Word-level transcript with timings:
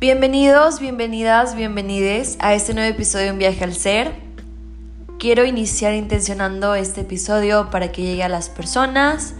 Bienvenidos, 0.00 0.78
bienvenidas, 0.78 1.56
bienvenides 1.56 2.36
a 2.38 2.54
este 2.54 2.72
nuevo 2.72 2.88
episodio 2.88 3.24
de 3.24 3.32
Un 3.32 3.38
viaje 3.38 3.64
al 3.64 3.74
ser. 3.74 4.12
Quiero 5.18 5.44
iniciar 5.44 5.92
intencionando 5.92 6.76
este 6.76 7.00
episodio 7.00 7.68
para 7.70 7.90
que 7.90 8.02
llegue 8.02 8.22
a 8.22 8.28
las 8.28 8.48
personas 8.48 9.34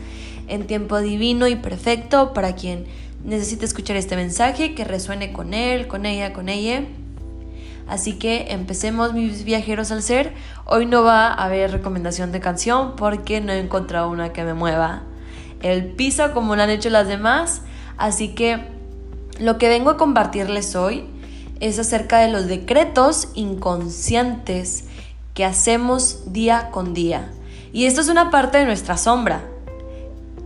en 0.49 0.67
tiempo 0.67 0.99
divino 0.99 1.47
y 1.47 1.55
perfecto 1.55 2.33
para 2.33 2.57
quien 2.57 2.87
necesite 3.25 3.67
escuchar 3.67 3.97
este 3.97 4.17
mensaje, 4.17 4.75
que 4.75 4.83
resuene 4.83 5.33
con 5.33 5.55
él, 5.55 5.87
con 5.87 6.07
ella, 6.07 6.33
con 6.33 6.49
ella. 6.49 6.83
Así 7.87 8.15
que 8.15 8.47
empecemos 8.51 9.13
mis 9.13 9.45
viajeros 9.45 9.93
al 9.93 10.03
ser. 10.03 10.35
Hoy 10.65 10.87
no 10.87 11.05
va 11.05 11.29
a 11.29 11.45
haber 11.45 11.71
recomendación 11.71 12.33
de 12.33 12.41
canción 12.41 12.97
porque 12.97 13.41
no 13.41 13.53
he 13.53 13.61
encontrado 13.61 14.11
una 14.11 14.33
que 14.33 14.43
me 14.43 14.55
mueva 14.55 15.05
el 15.63 15.87
piso 15.87 16.33
como 16.33 16.57
lo 16.57 16.65
han 16.65 16.71
hecho 16.71 16.91
las 16.91 17.07
demás. 17.07 17.63
Así 17.97 18.35
que 18.35 18.78
lo 19.39 19.59
que 19.59 19.69
vengo 19.69 19.91
a 19.91 19.97
compartirles 19.97 20.75
hoy 20.77 21.05
es 21.61 21.79
acerca 21.79 22.19
de 22.19 22.31
los 22.31 22.47
decretos 22.47 23.29
inconscientes 23.35 24.85
que 25.35 25.45
hacemos 25.45 26.33
día 26.33 26.71
con 26.71 26.95
día. 26.95 27.31
Y 27.73 27.87
esto 27.87 28.01
es 28.01 28.09
una 28.09 28.31
parte 28.31 28.59
de 28.59 28.65
nuestra 28.65 28.97
sombra, 28.97 29.43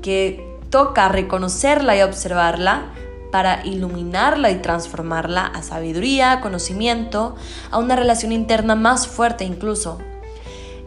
que 0.03 0.59
toca 0.71 1.09
reconocerla 1.09 1.97
y 1.97 2.03
observarla 2.03 2.87
para 3.31 3.65
iluminarla 3.65 4.51
y 4.51 4.57
transformarla 4.57 5.47
a 5.47 5.63
sabiduría, 5.63 6.41
conocimiento, 6.41 7.37
a 7.71 7.79
una 7.79 7.97
relación 7.97 8.33
interna 8.33 8.75
más 8.75 9.07
fuerte 9.07 9.45
incluso. 9.45 9.99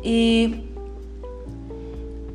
Y 0.03 0.65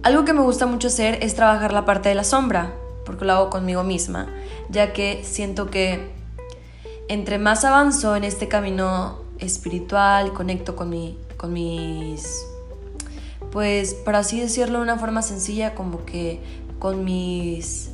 algo 0.02 0.24
que 0.24 0.32
me 0.32 0.40
gusta 0.40 0.66
mucho 0.66 0.88
hacer 0.88 1.18
es 1.22 1.34
trabajar 1.34 1.72
la 1.72 1.84
parte 1.84 2.08
de 2.08 2.14
la 2.14 2.24
sombra, 2.24 2.72
porque 3.04 3.24
lo 3.24 3.34
hago 3.34 3.50
conmigo 3.50 3.84
misma, 3.84 4.26
ya 4.70 4.92
que 4.92 5.22
siento 5.24 5.70
que 5.70 6.10
entre 7.08 7.38
más 7.38 7.64
avanzo 7.64 8.14
en 8.14 8.24
este 8.24 8.46
camino 8.48 9.18
espiritual, 9.38 10.32
conecto 10.32 10.76
con, 10.76 10.90
mi, 10.90 11.18
con 11.36 11.52
mis, 11.52 12.46
pues, 13.50 13.94
para 13.94 14.18
así 14.20 14.40
decirlo 14.40 14.78
de 14.78 14.84
una 14.84 14.96
forma 14.96 15.22
sencilla, 15.22 15.74
como 15.74 16.04
que 16.04 16.40
con 16.78 17.04
mis 17.04 17.90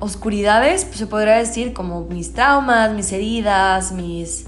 oscuridades, 0.00 0.84
pues, 0.84 0.98
se 0.98 1.06
podría 1.06 1.36
decir, 1.36 1.72
como 1.72 2.02
mis 2.02 2.32
traumas, 2.32 2.92
mis 2.94 3.12
heridas, 3.12 3.92
mis 3.92 4.46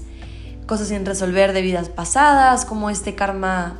cosas 0.67 0.89
sin 0.89 1.05
resolver 1.05 1.53
de 1.53 1.61
vidas 1.61 1.89
pasadas, 1.89 2.65
como 2.65 2.89
este 2.89 3.15
karma, 3.15 3.77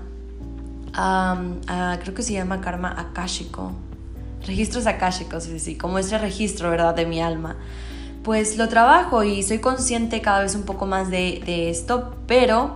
creo 2.02 2.16
que 2.16 2.24
se 2.24 2.34
llama 2.34 2.62
karma 2.62 2.90
akashico, 2.98 3.74
registros 4.50 4.86
akáshicos, 4.88 5.44
sí, 5.44 5.78
como 5.78 6.00
ese 6.00 6.18
registro, 6.18 6.70
¿verdad?, 6.70 6.96
de 6.96 7.06
mi 7.06 7.22
alma. 7.22 7.58
Pues 8.24 8.58
lo 8.58 8.68
trabajo 8.68 9.24
y 9.24 9.44
soy 9.44 9.60
consciente 9.60 10.22
cada 10.22 10.42
vez 10.42 10.56
un 10.56 10.64
poco 10.64 10.86
más 10.86 11.10
de, 11.10 11.42
de 11.46 11.70
esto, 11.70 12.16
pero 12.28 12.76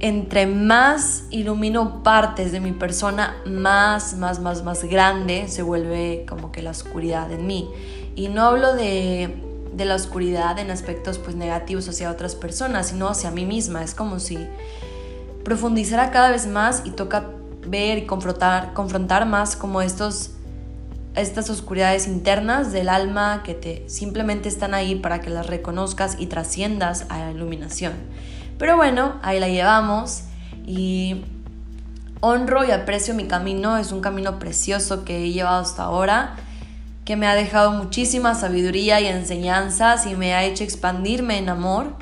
entre 0.00 0.46
más 0.46 1.24
ilumino 1.30 2.02
partes 2.02 2.52
de 2.52 2.60
mi 2.60 2.72
persona, 2.72 3.36
más, 3.44 4.14
más, 4.16 4.40
más, 4.40 4.62
más 4.62 4.84
grande 4.84 5.48
se 5.48 5.62
vuelve 5.62 6.24
como 6.28 6.52
que 6.52 6.62
la 6.62 6.70
oscuridad 6.70 7.30
en 7.32 7.46
mí. 7.46 7.68
Y 8.14 8.28
no 8.28 8.42
hablo 8.42 8.74
de, 8.74 9.42
de 9.74 9.84
la 9.84 9.96
oscuridad 9.96 10.58
en 10.58 10.70
aspectos 10.70 11.18
pues 11.18 11.36
negativos 11.36 11.88
hacia 11.88 12.10
otras 12.10 12.34
personas, 12.34 12.88
sino 12.88 13.08
hacia 13.08 13.30
mí 13.30 13.44
misma. 13.44 13.82
Es 13.82 13.94
como 13.94 14.20
si 14.20 14.38
profundizara 15.44 16.10
cada 16.10 16.30
vez 16.30 16.46
más 16.46 16.82
y 16.84 16.90
toca 16.90 17.30
ver 17.66 17.98
y 17.98 18.06
confrontar, 18.06 18.72
confrontar 18.74 19.26
más 19.26 19.56
como 19.56 19.82
estos 19.82 20.30
estas 21.20 21.50
oscuridades 21.50 22.06
internas 22.06 22.72
del 22.72 22.88
alma 22.88 23.42
que 23.44 23.54
te 23.54 23.88
simplemente 23.88 24.48
están 24.48 24.74
ahí 24.74 24.94
para 24.94 25.20
que 25.20 25.30
las 25.30 25.46
reconozcas 25.46 26.16
y 26.18 26.26
trasciendas 26.26 27.06
a 27.08 27.18
la 27.18 27.30
iluminación. 27.30 27.92
Pero 28.58 28.76
bueno, 28.76 29.14
ahí 29.22 29.38
la 29.40 29.48
llevamos 29.48 30.24
y 30.66 31.24
honro 32.20 32.64
y 32.64 32.70
aprecio 32.70 33.14
mi 33.14 33.26
camino, 33.26 33.76
es 33.76 33.92
un 33.92 34.00
camino 34.00 34.38
precioso 34.38 35.04
que 35.04 35.24
he 35.24 35.32
llevado 35.32 35.62
hasta 35.62 35.84
ahora, 35.84 36.36
que 37.04 37.16
me 37.16 37.26
ha 37.26 37.34
dejado 37.34 37.70
muchísima 37.72 38.34
sabiduría 38.34 39.00
y 39.00 39.06
enseñanzas 39.06 40.06
y 40.06 40.14
me 40.14 40.34
ha 40.34 40.44
hecho 40.44 40.64
expandirme 40.64 41.38
en 41.38 41.48
amor, 41.48 41.94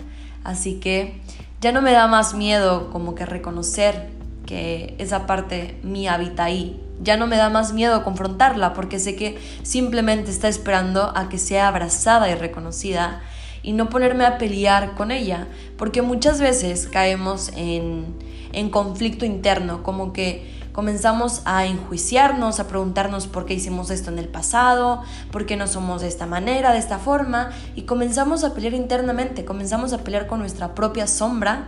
así 0.43 0.81
que 0.81 1.21
ya 1.61 1.73
no 1.73 1.83
me 1.83 1.93
da 1.93 2.07
más 2.07 2.35
miedo 2.35 2.91
como 2.91 3.15
que 3.15 3.27
reconocer 3.27 4.11
que 4.47 4.95
esa 4.99 5.27
parte 5.27 5.79
mía 5.83 6.15
habita 6.15 6.45
ahí, 6.45 6.83
ya 7.03 7.17
no 7.17 7.27
me 7.27 7.37
da 7.37 7.51
más 7.51 7.73
miedo 7.73 8.03
confrontarla 8.05 8.73
porque 8.73 8.99
sé 8.99 9.17
que 9.17 9.39
simplemente 9.63 10.31
está 10.31 10.49
esperando 10.49 11.13
a 11.17 11.29
que 11.29 11.39
sea 11.39 11.69
abrazada 11.69 12.31
y 12.31 12.35
reconocida 12.35 13.21
y 13.63 13.73
no 13.73 13.89
ponerme 13.89 14.25
a 14.25 14.39
pelear 14.39 14.95
con 14.95 15.11
ella, 15.11 15.49
porque 15.77 16.01
muchas 16.01 16.41
veces 16.41 16.87
caemos 16.87 17.51
en, 17.57 18.07
en 18.53 18.71
conflicto 18.71 19.25
interno, 19.25 19.83
como 19.83 20.13
que 20.13 20.55
comenzamos 20.73 21.43
a 21.47 21.67
enjuiciarnos, 21.67 22.61
a 22.61 22.69
preguntarnos 22.69 23.27
por 23.27 23.47
qué 23.47 23.55
hicimos 23.55 23.91
esto 23.91 24.11
en 24.11 24.19
el 24.19 24.29
pasado, 24.29 25.03
por 25.33 25.47
qué 25.47 25.57
no 25.57 25.67
somos 25.67 26.03
de 26.03 26.09
esta 26.09 26.27
manera, 26.27 26.73
de 26.73 26.79
esta 26.79 26.99
forma, 26.99 27.51
y 27.75 27.83
comenzamos 27.83 28.45
a 28.45 28.55
pelear 28.55 28.75
internamente, 28.75 29.45
comenzamos 29.45 29.93
a 29.93 30.05
pelear 30.05 30.27
con 30.27 30.39
nuestra 30.39 30.75
propia 30.75 31.07
sombra 31.07 31.65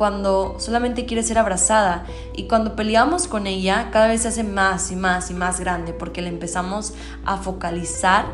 cuando 0.00 0.56
solamente 0.58 1.04
quiere 1.04 1.22
ser 1.22 1.36
abrazada 1.36 2.06
y 2.32 2.48
cuando 2.48 2.74
peleamos 2.74 3.28
con 3.28 3.46
ella 3.46 3.90
cada 3.92 4.08
vez 4.08 4.22
se 4.22 4.28
hace 4.28 4.44
más 4.44 4.90
y 4.90 4.96
más 4.96 5.30
y 5.30 5.34
más 5.34 5.60
grande 5.60 5.92
porque 5.92 6.22
le 6.22 6.30
empezamos 6.30 6.94
a 7.26 7.36
focalizar, 7.36 8.24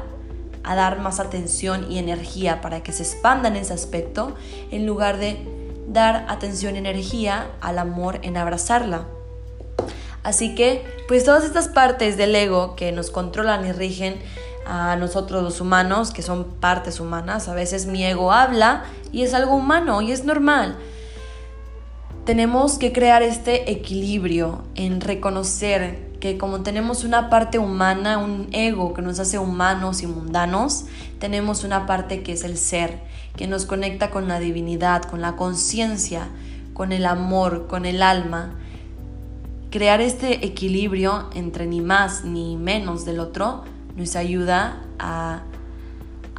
a 0.62 0.76
dar 0.76 1.00
más 1.00 1.18
atención 1.18 1.90
y 1.90 1.98
energía 1.98 2.60
para 2.60 2.84
que 2.84 2.92
se 2.92 3.02
expanda 3.02 3.48
en 3.48 3.56
ese 3.56 3.72
aspecto 3.72 4.36
en 4.70 4.86
lugar 4.86 5.16
de 5.16 5.44
dar 5.88 6.26
atención 6.28 6.76
y 6.76 6.78
energía 6.78 7.48
al 7.60 7.80
amor 7.80 8.20
en 8.22 8.36
abrazarla. 8.36 9.06
Así 10.22 10.54
que, 10.54 10.86
pues 11.08 11.24
todas 11.24 11.42
estas 11.42 11.66
partes 11.66 12.16
del 12.16 12.36
ego 12.36 12.76
que 12.76 12.92
nos 12.92 13.10
controlan 13.10 13.66
y 13.66 13.72
rigen 13.72 14.20
a 14.68 14.94
nosotros 14.94 15.42
los 15.42 15.60
humanos, 15.60 16.12
que 16.12 16.22
son 16.22 16.44
partes 16.44 17.00
humanas, 17.00 17.48
a 17.48 17.54
veces 17.54 17.86
mi 17.86 18.04
ego 18.04 18.30
habla 18.30 18.84
y 19.10 19.22
es 19.22 19.34
algo 19.34 19.56
humano 19.56 20.00
y 20.00 20.12
es 20.12 20.24
normal 20.24 20.76
tenemos 22.26 22.76
que 22.76 22.92
crear 22.92 23.22
este 23.22 23.70
equilibrio 23.70 24.64
en 24.74 25.00
reconocer 25.00 26.10
que 26.18 26.36
como 26.38 26.62
tenemos 26.62 27.04
una 27.04 27.30
parte 27.30 27.60
humana, 27.60 28.18
un 28.18 28.48
ego 28.50 28.94
que 28.94 29.00
nos 29.00 29.20
hace 29.20 29.38
humanos 29.38 30.02
y 30.02 30.08
mundanos, 30.08 30.86
tenemos 31.20 31.62
una 31.62 31.86
parte 31.86 32.24
que 32.24 32.32
es 32.32 32.42
el 32.42 32.58
ser, 32.58 33.00
que 33.36 33.46
nos 33.46 33.64
conecta 33.64 34.10
con 34.10 34.26
la 34.26 34.40
divinidad, 34.40 35.02
con 35.04 35.20
la 35.20 35.36
conciencia, 35.36 36.26
con 36.74 36.90
el 36.90 37.06
amor, 37.06 37.68
con 37.68 37.86
el 37.86 38.02
alma. 38.02 38.54
Crear 39.70 40.00
este 40.00 40.44
equilibrio 40.44 41.30
entre 41.34 41.66
ni 41.66 41.80
más 41.80 42.24
ni 42.24 42.56
menos 42.56 43.04
del 43.04 43.20
otro 43.20 43.62
nos 43.96 44.16
ayuda 44.16 44.82
a, 44.98 45.42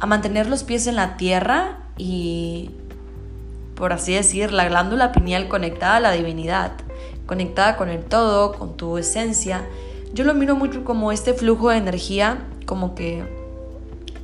mantener 0.06 0.48
los 0.48 0.64
pies 0.64 0.86
en 0.86 0.96
la 0.96 1.16
tierra 1.16 1.88
y 1.96 2.70
por 3.78 3.92
así 3.92 4.12
decir, 4.12 4.52
la 4.52 4.68
glándula 4.68 5.12
pineal 5.12 5.46
conectada 5.46 5.96
a 5.96 6.00
la 6.00 6.10
divinidad, 6.10 6.72
conectada 7.26 7.76
con 7.76 7.88
el 7.88 8.02
todo, 8.04 8.52
con 8.52 8.76
tu 8.76 8.98
esencia. 8.98 9.64
Yo 10.12 10.24
lo 10.24 10.34
miro 10.34 10.56
mucho 10.56 10.84
como 10.84 11.12
este 11.12 11.32
flujo 11.32 11.70
de 11.70 11.76
energía, 11.76 12.38
como 12.66 12.96
que 12.96 13.22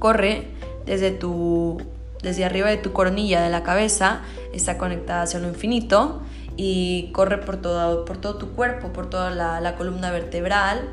corre 0.00 0.48
desde 0.86 1.12
tu 1.12 1.80
desde 2.20 2.44
arriba 2.44 2.70
de 2.70 2.78
tu 2.78 2.92
coronilla 2.92 3.42
de 3.42 3.50
la 3.50 3.62
cabeza, 3.62 4.22
está 4.54 4.78
conectada 4.78 5.22
hacia 5.22 5.38
lo 5.40 5.46
infinito 5.46 6.22
y 6.56 7.10
corre 7.12 7.36
por 7.36 7.58
todo, 7.58 8.06
por 8.06 8.16
todo 8.16 8.36
tu 8.36 8.52
cuerpo, 8.52 8.88
por 8.94 9.10
toda 9.10 9.30
la, 9.30 9.60
la 9.60 9.76
columna 9.76 10.10
vertebral 10.10 10.88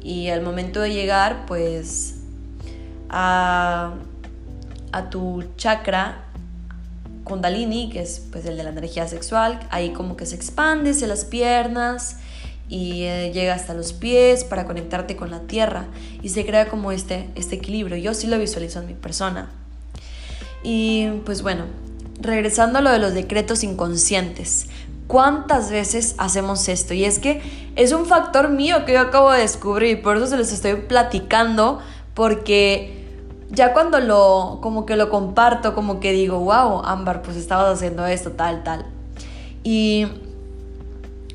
y 0.00 0.28
al 0.28 0.42
momento 0.42 0.80
de 0.80 0.94
llegar 0.94 1.44
pues 1.46 2.20
a, 3.08 3.94
a 4.92 5.10
tu 5.10 5.42
chakra 5.56 6.25
Kundalini, 7.26 7.90
que 7.90 8.00
es 8.00 8.22
pues 8.32 8.46
el 8.46 8.56
de 8.56 8.62
la 8.62 8.70
energía 8.70 9.06
sexual, 9.08 9.60
ahí 9.70 9.90
como 9.90 10.16
que 10.16 10.24
se 10.24 10.36
expande 10.36 10.90
hacia 10.90 11.08
las 11.08 11.24
piernas 11.24 12.16
y 12.68 13.02
eh, 13.02 13.32
llega 13.34 13.54
hasta 13.54 13.74
los 13.74 13.92
pies 13.92 14.44
para 14.44 14.64
conectarte 14.64 15.16
con 15.16 15.30
la 15.30 15.40
tierra 15.40 15.86
y 16.22 16.30
se 16.30 16.46
crea 16.46 16.68
como 16.68 16.92
este, 16.92 17.28
este 17.34 17.56
equilibrio. 17.56 17.96
Yo 17.96 18.14
sí 18.14 18.28
lo 18.28 18.38
visualizo 18.38 18.80
en 18.80 18.86
mi 18.86 18.94
persona. 18.94 19.50
Y 20.62 21.08
pues 21.24 21.42
bueno, 21.42 21.64
regresando 22.20 22.78
a 22.78 22.82
lo 22.82 22.90
de 22.90 23.00
los 23.00 23.12
decretos 23.12 23.64
inconscientes. 23.64 24.68
¿Cuántas 25.06 25.70
veces 25.70 26.14
hacemos 26.18 26.68
esto? 26.68 26.94
Y 26.94 27.04
es 27.04 27.18
que 27.18 27.42
es 27.76 27.92
un 27.92 28.06
factor 28.06 28.48
mío 28.48 28.84
que 28.84 28.94
yo 28.94 29.00
acabo 29.00 29.30
de 29.30 29.40
descubrir, 29.40 30.02
por 30.02 30.16
eso 30.16 30.26
se 30.26 30.36
los 30.36 30.50
estoy 30.52 30.74
platicando, 30.74 31.80
porque 32.14 32.95
ya 33.50 33.72
cuando 33.72 34.00
lo, 34.00 34.58
como 34.60 34.86
que 34.86 34.96
lo 34.96 35.08
comparto, 35.08 35.74
como 35.74 36.00
que 36.00 36.12
digo, 36.12 36.40
wow, 36.40 36.82
Ámbar, 36.84 37.22
pues 37.22 37.36
estabas 37.36 37.76
haciendo 37.76 38.06
esto, 38.06 38.32
tal, 38.32 38.64
tal. 38.64 38.86
Y 39.62 40.06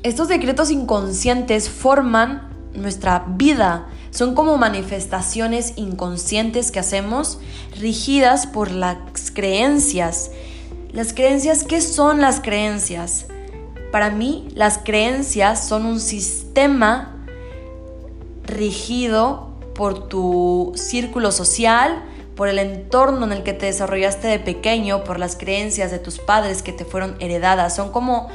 estos 0.02 0.28
decretos 0.28 0.70
inconscientes 0.70 1.68
forman 1.68 2.50
nuestra 2.74 3.24
vida, 3.28 3.88
Son 4.10 4.34
como 4.34 4.58
manifestaciones 4.58 5.72
inconscientes 5.76 6.70
que 6.70 6.80
hacemos 6.80 7.38
rigidas 7.80 8.46
por 8.46 8.70
las 8.70 8.98
creencias. 9.32 10.30
Las 10.92 11.14
creencias, 11.14 11.64
¿qué 11.64 11.80
son 11.80 12.20
las 12.20 12.40
creencias? 12.40 13.26
Para 13.90 14.10
mí, 14.10 14.48
las 14.54 14.76
creencias 14.76 15.66
son 15.66 15.86
un 15.86 15.98
sistema 15.98 17.24
rigido 18.44 19.51
por 19.74 20.08
tu 20.08 20.72
círculo 20.74 21.32
social, 21.32 22.02
por 22.36 22.48
el 22.48 22.58
entorno 22.58 23.26
en 23.26 23.32
el 23.32 23.42
que 23.42 23.52
te 23.52 23.66
desarrollaste 23.66 24.28
de 24.28 24.38
pequeño, 24.38 25.04
por 25.04 25.18
las 25.18 25.36
creencias 25.36 25.90
de 25.90 25.98
tus 25.98 26.18
padres 26.18 26.62
que 26.62 26.72
te 26.72 26.84
fueron 26.84 27.16
heredadas. 27.20 27.76
Son 27.76 27.92
como 27.92 28.28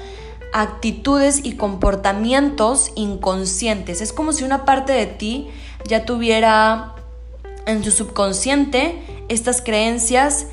actitudes 0.53 1.41
y 1.43 1.55
comportamientos 1.55 2.91
inconscientes. 2.95 4.01
Es 4.01 4.13
como 4.13 4.33
si 4.33 4.43
una 4.43 4.65
parte 4.65 4.93
de 4.93 5.05
ti 5.05 5.49
ya 5.87 6.05
tuviera 6.05 6.95
en 7.65 7.83
su 7.83 7.91
subconsciente 7.91 9.01
estas 9.29 9.61
creencias 9.61 10.47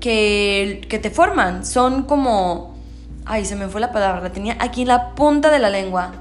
que, 0.00 0.86
que 0.88 0.98
te 0.98 1.10
forman. 1.10 1.66
Son 1.66 2.04
como... 2.04 2.76
Ay, 3.24 3.44
se 3.44 3.56
me 3.56 3.68
fue 3.68 3.80
la 3.80 3.92
palabra, 3.92 4.22
la 4.22 4.32
tenía 4.32 4.56
aquí 4.58 4.82
en 4.82 4.88
la 4.88 5.14
punta 5.14 5.50
de 5.50 5.58
la 5.58 5.68
lengua. 5.68 6.12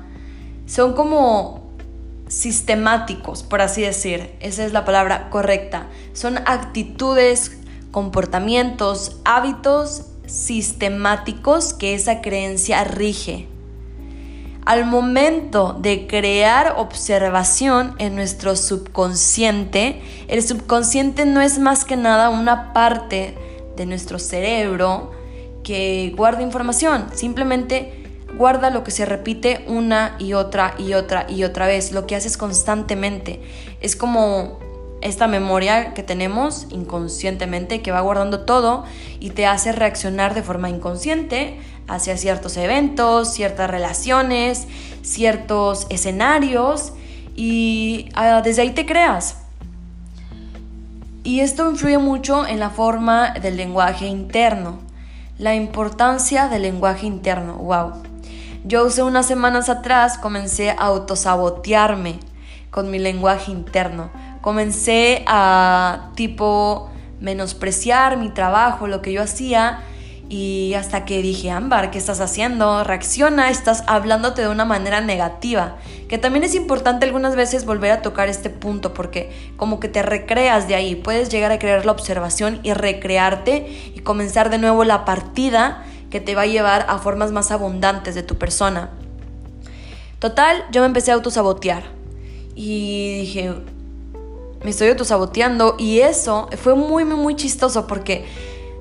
Son 0.66 0.94
como 0.94 1.67
sistemáticos, 2.28 3.44
por 3.44 3.62
así 3.62 3.82
decir. 3.82 4.36
Esa 4.40 4.66
es 4.66 4.74
la 4.74 4.86
palabra 4.86 5.30
correcta. 5.30 5.88
Son 6.14 6.38
actitudes, 6.40 7.58
comportamientos, 7.92 9.18
hábitos 9.26 10.04
sistemáticos 10.26 11.74
que 11.74 11.94
esa 11.94 12.22
creencia 12.22 12.84
rige. 12.84 13.48
Al 14.66 14.86
momento 14.86 15.78
de 15.80 16.08
crear 16.08 16.74
observación 16.76 17.96
en 18.00 18.16
nuestro 18.16 18.58
subconsciente, 18.58 20.02
el 20.28 20.44
subconsciente 20.44 21.26
no 21.26 21.40
es 21.40 21.58
más 21.58 21.86
que 21.86 21.96
nada 21.96 22.30
una 22.30 22.74
parte 22.74 23.38
de 23.78 23.86
nuestro 23.86 24.20
cerebro 24.20 25.12
que 25.64 26.14
guarda 26.18 26.42
información, 26.42 27.08
simplemente 27.14 28.07
guarda 28.36 28.70
lo 28.70 28.84
que 28.84 28.92
se 28.92 29.06
repite 29.06 29.64
una 29.68 30.16
y 30.20 30.34
otra 30.34 30.76
y 30.78 30.94
otra 30.94 31.26
y 31.30 31.44
otra 31.44 31.68
vez, 31.68 31.92
lo 31.92 32.06
que 32.06 32.16
haces 32.16 32.38
constantemente. 32.38 33.42
Es 33.82 33.96
como 33.96 34.60
esta 35.02 35.28
memoria 35.28 35.94
que 35.94 36.04
tenemos 36.04 36.68
inconscientemente 36.72 37.82
que 37.82 37.92
va 37.92 38.02
guardando 38.02 38.42
todo 38.42 38.84
y 39.20 39.32
te 39.32 39.46
hace 39.46 39.72
reaccionar 39.72 40.34
de 40.34 40.44
forma 40.44 40.70
inconsciente 40.70 41.60
hacia 41.88 42.18
ciertos 42.18 42.58
eventos, 42.58 43.34
ciertas 43.34 43.70
relaciones, 43.70 44.68
ciertos 45.04 45.88
escenarios 45.90 46.94
y 47.36 48.10
ah, 48.16 48.42
desde 48.44 48.64
ahí 48.64 48.72
te 48.72 48.86
creas. 48.86 49.38
Y 51.24 51.42
esto 51.42 51.70
influye 51.70 51.98
mucho 51.98 52.48
en 52.48 52.60
la 52.60 52.70
forma 52.70 53.32
del 53.32 53.58
lenguaje 53.58 54.08
interno. 54.08 54.80
La 55.38 55.56
importancia 55.56 56.48
del 56.48 56.64
lenguaje 56.64 57.06
interno, 57.06 57.56
wow. 57.58 58.07
Yo 58.68 58.86
hace 58.86 59.02
unas 59.02 59.26
semanas 59.26 59.70
atrás 59.70 60.18
comencé 60.18 60.72
a 60.72 60.74
autosabotearme 60.74 62.20
con 62.70 62.92
mi 62.92 63.00
lenguaje 63.00 63.50
interno. 63.50 64.10
Comencé 64.42 65.24
a 65.26 66.12
tipo 66.16 66.90
menospreciar 67.22 68.18
mi 68.18 68.28
trabajo, 68.28 68.88
lo 68.88 69.02
que 69.02 69.14
yo 69.14 69.24
hacía 69.24 69.80
y 70.28 70.74
hasta 70.74 71.06
que 71.06 71.22
dije, 71.22 71.50
Ámbar, 71.50 71.92
¿qué 71.92 71.98
estás 71.98 72.20
haciendo? 72.20 72.84
Reacciona, 72.84 73.50
estás 73.50 73.86
hablándote 73.88 74.42
de 74.42 74.50
una 74.50 74.66
manera 74.66 75.00
negativa. 75.00 75.78
Que 76.10 76.18
también 76.18 76.44
es 76.44 76.54
importante 76.54 77.06
algunas 77.06 77.38
veces 77.38 77.66
volver 77.66 77.92
a 77.92 78.02
tocar 78.02 78.28
este 78.28 78.50
punto 78.50 78.94
porque 78.94 79.32
como 79.56 79.80
que 79.80 79.88
te 79.88 80.04
recreas 80.04 80.68
de 80.68 80.76
ahí. 80.76 80.96
Puedes 80.96 81.30
llegar 81.30 81.54
a 81.54 81.60
crear 81.60 81.86
la 81.86 81.94
observación 81.94 82.60
y 82.64 82.74
recrearte 82.74 83.94
y 83.96 84.02
comenzar 84.02 84.50
de 84.50 84.58
nuevo 84.58 84.84
la 84.84 85.06
partida 85.06 85.86
que 86.10 86.20
te 86.20 86.36
va 86.36 86.44
a 86.44 86.48
llevar 86.48 86.86
a 86.90 86.98
formas 87.00 87.32
más 87.32 87.52
abundantes 87.52 88.16
de 88.16 88.24
tu 88.24 88.36
persona. 88.36 88.92
Total, 90.20 90.66
yo 90.72 90.82
me 90.82 90.88
empecé 90.88 91.12
a 91.12 91.16
autosabotear 91.16 91.84
y 92.56 93.20
dije, 93.20 93.54
me 94.64 94.72
estoy 94.72 94.90
autosaboteando 94.90 95.76
y 95.78 96.00
eso 96.00 96.50
fue 96.58 96.76
muy, 96.76 97.06
muy, 97.06 97.18
muy 97.18 97.36
chistoso 97.36 97.86
porque 97.86 98.26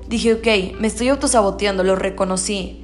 dije, 0.07 0.33
ok, 0.33 0.79
me 0.79 0.87
estoy 0.87 1.09
autosaboteando, 1.09 1.83
lo 1.83 1.95
reconocí. 1.95 2.83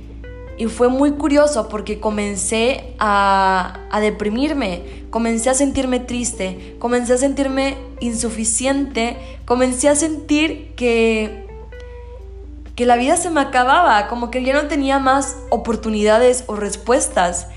Y 0.55 0.67
fue 0.67 0.87
muy 0.87 1.13
curioso 1.13 1.67
porque 1.67 1.99
comencé 1.99 2.93
a, 2.99 3.79
a, 3.89 3.99
deprimirme, 3.99 5.07
comencé 5.09 5.49
a 5.49 5.55
sentirme 5.55 5.99
triste, 5.99 6.75
comencé 6.77 7.13
a 7.13 7.17
sentirme 7.17 7.75
insuficiente, 8.01 9.17
comencé 9.45 9.89
a 9.89 9.95
sentir 9.95 10.75
que 10.75 11.42
que 12.75 12.85
la 12.85 12.95
vida 12.95 13.17
se 13.17 13.29
me 13.29 13.41
acababa, 13.41 14.07
como 14.07 14.31
que 14.31 14.43
ya 14.43 14.53
no 14.53 14.67
tenía 14.67 14.99
más 14.99 15.37
oportunidades 15.49 16.43
o 16.47 16.55
respuestas. 16.55 17.47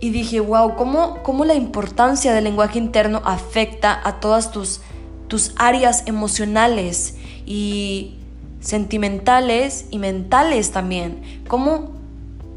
Y 0.00 0.10
dije, 0.10 0.40
wow, 0.40 0.74
¿cómo, 0.76 1.22
cómo 1.22 1.44
la 1.44 1.54
importancia 1.54 2.34
del 2.34 2.44
lenguaje 2.44 2.78
interno 2.78 3.22
afecta 3.24 3.98
a 4.04 4.20
todas 4.20 4.50
tus, 4.50 4.80
tus 5.28 5.52
áreas 5.56 6.02
emocionales 6.06 7.16
y 7.46 8.16
sentimentales 8.60 9.86
y 9.90 9.98
mentales 9.98 10.72
también. 10.72 11.42
Cómo 11.46 11.92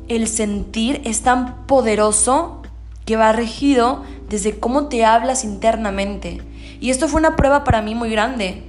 el 0.08 0.28
sentir 0.28 1.02
es 1.06 1.22
tan 1.22 1.68
poderoso 1.68 2.64
que 3.06 3.16
va 3.16 3.32
regido 3.32 4.04
desde 4.28 4.60
cómo 4.60 4.88
te 4.88 5.06
hablas 5.06 5.44
internamente. 5.44 6.42
Y 6.82 6.90
esto 6.90 7.08
fue 7.08 7.20
una 7.20 7.36
prueba 7.36 7.64
para 7.64 7.82
mí 7.82 7.94
muy 7.94 8.10
grande 8.10 8.69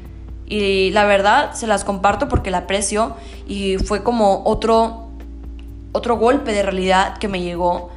y 0.50 0.90
la 0.90 1.04
verdad 1.04 1.54
se 1.54 1.68
las 1.68 1.84
comparto 1.84 2.28
porque 2.28 2.50
la 2.50 2.58
aprecio 2.58 3.14
y 3.46 3.78
fue 3.78 4.02
como 4.02 4.42
otro, 4.44 5.06
otro 5.92 6.18
golpe 6.18 6.52
de 6.52 6.64
realidad 6.64 7.18
que 7.18 7.28
me 7.28 7.40
llegó 7.40 7.90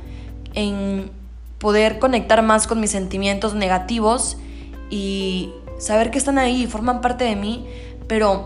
en 0.53 1.09
poder 1.57 1.97
conectar 1.97 2.43
más 2.43 2.67
con 2.67 2.79
mis 2.79 2.91
sentimientos 2.91 3.55
negativos 3.55 4.37
y 4.91 5.51
saber 5.79 6.11
que 6.11 6.19
están 6.19 6.37
ahí 6.37 6.67
forman 6.67 7.01
parte 7.01 7.23
de 7.23 7.35
mí, 7.35 7.65
pero 8.07 8.45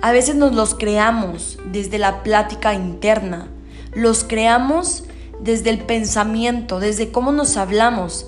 a 0.00 0.12
veces 0.12 0.34
nos 0.34 0.54
los 0.54 0.74
creamos 0.74 1.58
desde 1.66 1.98
la 1.98 2.22
plática 2.22 2.72
interna, 2.72 3.48
los 3.92 4.24
creamos 4.24 5.04
desde 5.40 5.68
el 5.68 5.80
pensamiento, 5.80 6.80
desde 6.80 7.12
cómo 7.12 7.32
nos 7.32 7.58
hablamos. 7.58 8.26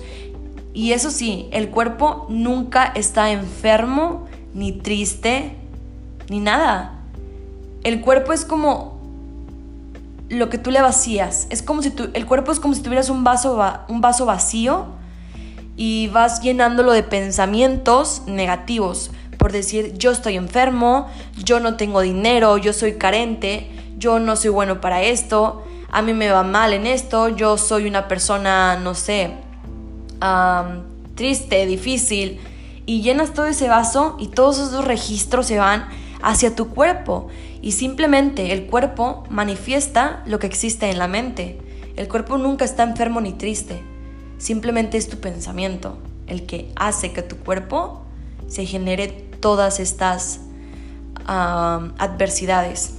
Y 0.71 0.91
eso 0.91 1.09
sí, 1.09 1.47
el 1.51 1.69
cuerpo 1.69 2.27
nunca 2.29 2.91
está 2.93 3.31
enfermo 3.31 4.27
ni 4.55 4.71
triste, 4.71 5.51
ni 6.29 6.39
nada. 6.39 6.93
El 7.83 8.01
cuerpo 8.01 8.33
es 8.33 8.45
como 8.45 8.99
lo 10.29 10.49
que 10.49 10.57
tú 10.57 10.71
le 10.71 10.81
vacías. 10.81 11.45
Es 11.51 11.61
como 11.61 11.83
si 11.83 11.93
el 12.13 12.25
cuerpo 12.25 12.51
es 12.51 12.59
como 12.59 12.73
si 12.73 12.81
tuvieras 12.81 13.09
un 13.09 13.23
vaso, 13.23 13.61
un 13.89 14.01
vaso 14.01 14.25
vacío 14.25 14.87
y 15.75 16.07
vas 16.07 16.41
llenándolo 16.41 16.93
de 16.93 17.03
pensamientos 17.03 18.23
negativos. 18.25 19.11
Por 19.37 19.51
decir, 19.51 19.93
yo 19.97 20.11
estoy 20.11 20.37
enfermo, 20.37 21.07
yo 21.43 21.59
no 21.59 21.75
tengo 21.75 21.99
dinero, 21.99 22.57
yo 22.57 22.71
soy 22.71 22.93
carente, 22.93 23.69
yo 23.97 24.19
no 24.19 24.37
soy 24.37 24.51
bueno 24.51 24.79
para 24.79 25.03
esto, 25.03 25.63
a 25.91 26.01
mí 26.01 26.13
me 26.13 26.31
va 26.31 26.43
mal 26.43 26.71
en 26.71 26.87
esto, 26.87 27.27
yo 27.27 27.57
soy 27.57 27.87
una 27.87 28.07
persona, 28.07 28.77
no 28.77 28.95
sé, 28.95 29.31
triste, 31.15 31.65
difícil 31.65 32.39
y 32.85 33.01
llenas 33.01 33.33
todo 33.33 33.45
ese 33.45 33.67
vaso 33.67 34.15
y 34.19 34.27
todos 34.27 34.59
esos 34.59 34.85
registros 34.85 35.47
se 35.47 35.57
van 35.57 35.87
hacia 36.21 36.55
tu 36.55 36.69
cuerpo 36.69 37.27
y 37.61 37.73
simplemente 37.73 38.53
el 38.53 38.67
cuerpo 38.67 39.23
manifiesta 39.29 40.23
lo 40.25 40.39
que 40.39 40.47
existe 40.47 40.89
en 40.89 40.99
la 40.99 41.07
mente. 41.07 41.59
El 41.95 42.07
cuerpo 42.07 42.37
nunca 42.37 42.65
está 42.65 42.83
enfermo 42.83 43.21
ni 43.21 43.33
triste, 43.33 43.81
simplemente 44.37 44.97
es 44.97 45.09
tu 45.09 45.17
pensamiento 45.17 45.97
el 46.27 46.45
que 46.45 46.71
hace 46.75 47.11
que 47.11 47.21
tu 47.21 47.37
cuerpo 47.37 48.01
se 48.47 48.65
genere 48.65 49.07
todas 49.39 49.79
estas 49.79 50.41
adversidades. 51.27 52.95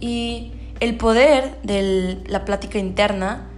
Y 0.00 0.52
el 0.80 0.96
poder 0.96 1.58
de 1.62 2.22
la 2.26 2.44
plática 2.44 2.78
interna 2.78 3.48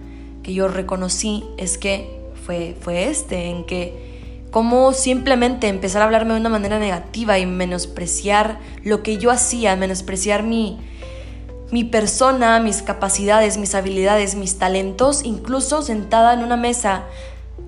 que 0.43 0.53
yo 0.53 0.67
reconocí 0.67 1.43
es 1.57 1.77
que 1.77 2.19
fue, 2.45 2.75
fue 2.79 3.09
este, 3.09 3.49
en 3.49 3.65
que 3.65 4.08
Cómo 4.51 4.93
simplemente 4.93 5.67
empezar 5.67 6.01
a 6.01 6.05
hablarme 6.05 6.33
de 6.33 6.39
una 6.39 6.49
manera 6.49 6.79
negativa 6.79 7.37
y 7.37 7.45
menospreciar 7.45 8.59
lo 8.83 9.03
que 9.03 9.17
yo 9.17 9.29
hacía, 9.29 9.75
menospreciar 9.75 10.41
mi, 10.41 10.79
mi 11.71 11.83
persona, 11.83 12.59
mis 12.59 12.81
capacidades, 12.81 13.57
mis 13.57 13.75
habilidades, 13.75 14.33
mis 14.35 14.57
talentos, 14.57 15.23
incluso 15.23 15.83
sentada 15.83 16.33
en 16.33 16.43
una 16.43 16.57
mesa. 16.57 17.03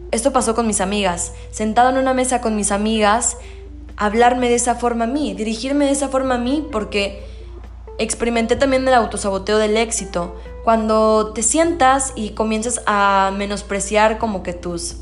Esto 0.10 0.34
pasó 0.34 0.56
con 0.56 0.66
mis 0.66 0.82
amigas. 0.82 1.34
Sentada 1.52 1.92
en 1.92 1.98
una 1.98 2.16
mesa 2.16 2.42
con 2.42 2.56
mis 2.56 2.72
amigas, 2.72 3.38
hablarme 3.96 4.50
de 4.50 4.56
esa 4.56 4.74
forma 4.74 5.04
a 5.04 5.08
mí, 5.08 5.36
dirigirme 5.36 5.86
de 5.86 5.92
esa 5.92 6.10
forma 6.10 6.36
a 6.36 6.40
mí, 6.40 6.68
porque 6.72 7.24
experimenté 8.00 8.56
también 8.56 8.88
el 8.88 8.94
autosaboteo 8.96 9.60
del 9.60 9.78
éxito. 9.78 10.36
Cuando 10.64 11.32
te 11.34 11.44
sientas 11.44 12.14
y 12.16 12.32
comienzas 12.32 12.82
a 12.88 13.32
menospreciar 13.38 14.18
como 14.18 14.42
que 14.42 14.54
tus 14.54 14.98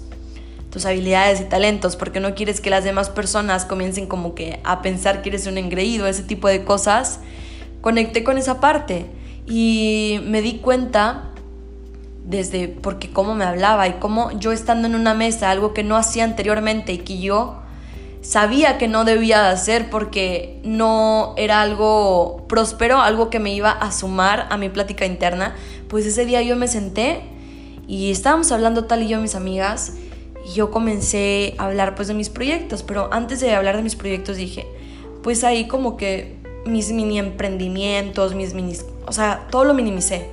tus 0.69 0.85
habilidades 0.85 1.41
y 1.41 1.45
talentos, 1.45 1.95
porque 1.95 2.19
no 2.19 2.35
quieres 2.35 2.61
que 2.61 2.69
las 2.69 2.83
demás 2.83 3.09
personas 3.09 3.65
comiencen 3.65 4.07
como 4.07 4.35
que 4.35 4.59
a 4.63 4.81
pensar 4.81 5.21
que 5.21 5.29
eres 5.29 5.47
un 5.47 5.57
engreído, 5.57 6.07
ese 6.07 6.23
tipo 6.23 6.47
de 6.47 6.63
cosas, 6.63 7.19
conecté 7.81 8.23
con 8.23 8.37
esa 8.37 8.59
parte 8.59 9.05
y 9.47 10.19
me 10.25 10.41
di 10.41 10.57
cuenta 10.57 11.31
desde 12.23 12.67
porque 12.67 13.09
cómo 13.09 13.33
me 13.33 13.45
hablaba 13.45 13.87
y 13.87 13.93
cómo 13.93 14.31
yo 14.39 14.51
estando 14.51 14.87
en 14.87 14.95
una 14.95 15.15
mesa, 15.15 15.49
algo 15.49 15.73
que 15.73 15.83
no 15.83 15.95
hacía 15.97 16.23
anteriormente 16.23 16.93
y 16.93 16.99
que 16.99 17.19
yo 17.19 17.59
sabía 18.21 18.77
que 18.77 18.87
no 18.87 19.05
debía 19.05 19.41
de 19.41 19.49
hacer 19.49 19.89
porque 19.89 20.59
no 20.63 21.33
era 21.37 21.61
algo 21.61 22.45
próspero, 22.47 23.01
algo 23.01 23.31
que 23.31 23.39
me 23.39 23.53
iba 23.53 23.71
a 23.71 23.91
sumar 23.91 24.47
a 24.51 24.57
mi 24.57 24.69
plática 24.69 25.05
interna, 25.05 25.55
pues 25.87 26.05
ese 26.05 26.25
día 26.25 26.43
yo 26.43 26.55
me 26.55 26.67
senté 26.67 27.21
y 27.87 28.11
estábamos 28.11 28.51
hablando 28.51 28.85
tal 28.85 29.01
y 29.01 29.07
yo 29.07 29.19
mis 29.19 29.33
amigas 29.33 29.93
yo 30.53 30.71
comencé 30.71 31.55
a 31.57 31.65
hablar 31.65 31.95
pues 31.95 32.07
de 32.07 32.13
mis 32.13 32.29
proyectos, 32.29 32.83
pero 32.83 33.09
antes 33.13 33.39
de 33.39 33.53
hablar 33.53 33.77
de 33.77 33.83
mis 33.83 33.95
proyectos 33.95 34.37
dije, 34.37 34.65
pues 35.23 35.43
ahí 35.43 35.67
como 35.67 35.97
que 35.97 36.37
mis 36.65 36.91
mini 36.91 37.19
emprendimientos, 37.19 38.35
mis 38.35 38.53
mini, 38.53 38.73
o 39.05 39.11
sea, 39.11 39.47
todo 39.49 39.63
lo 39.65 39.73
minimicé 39.73 40.29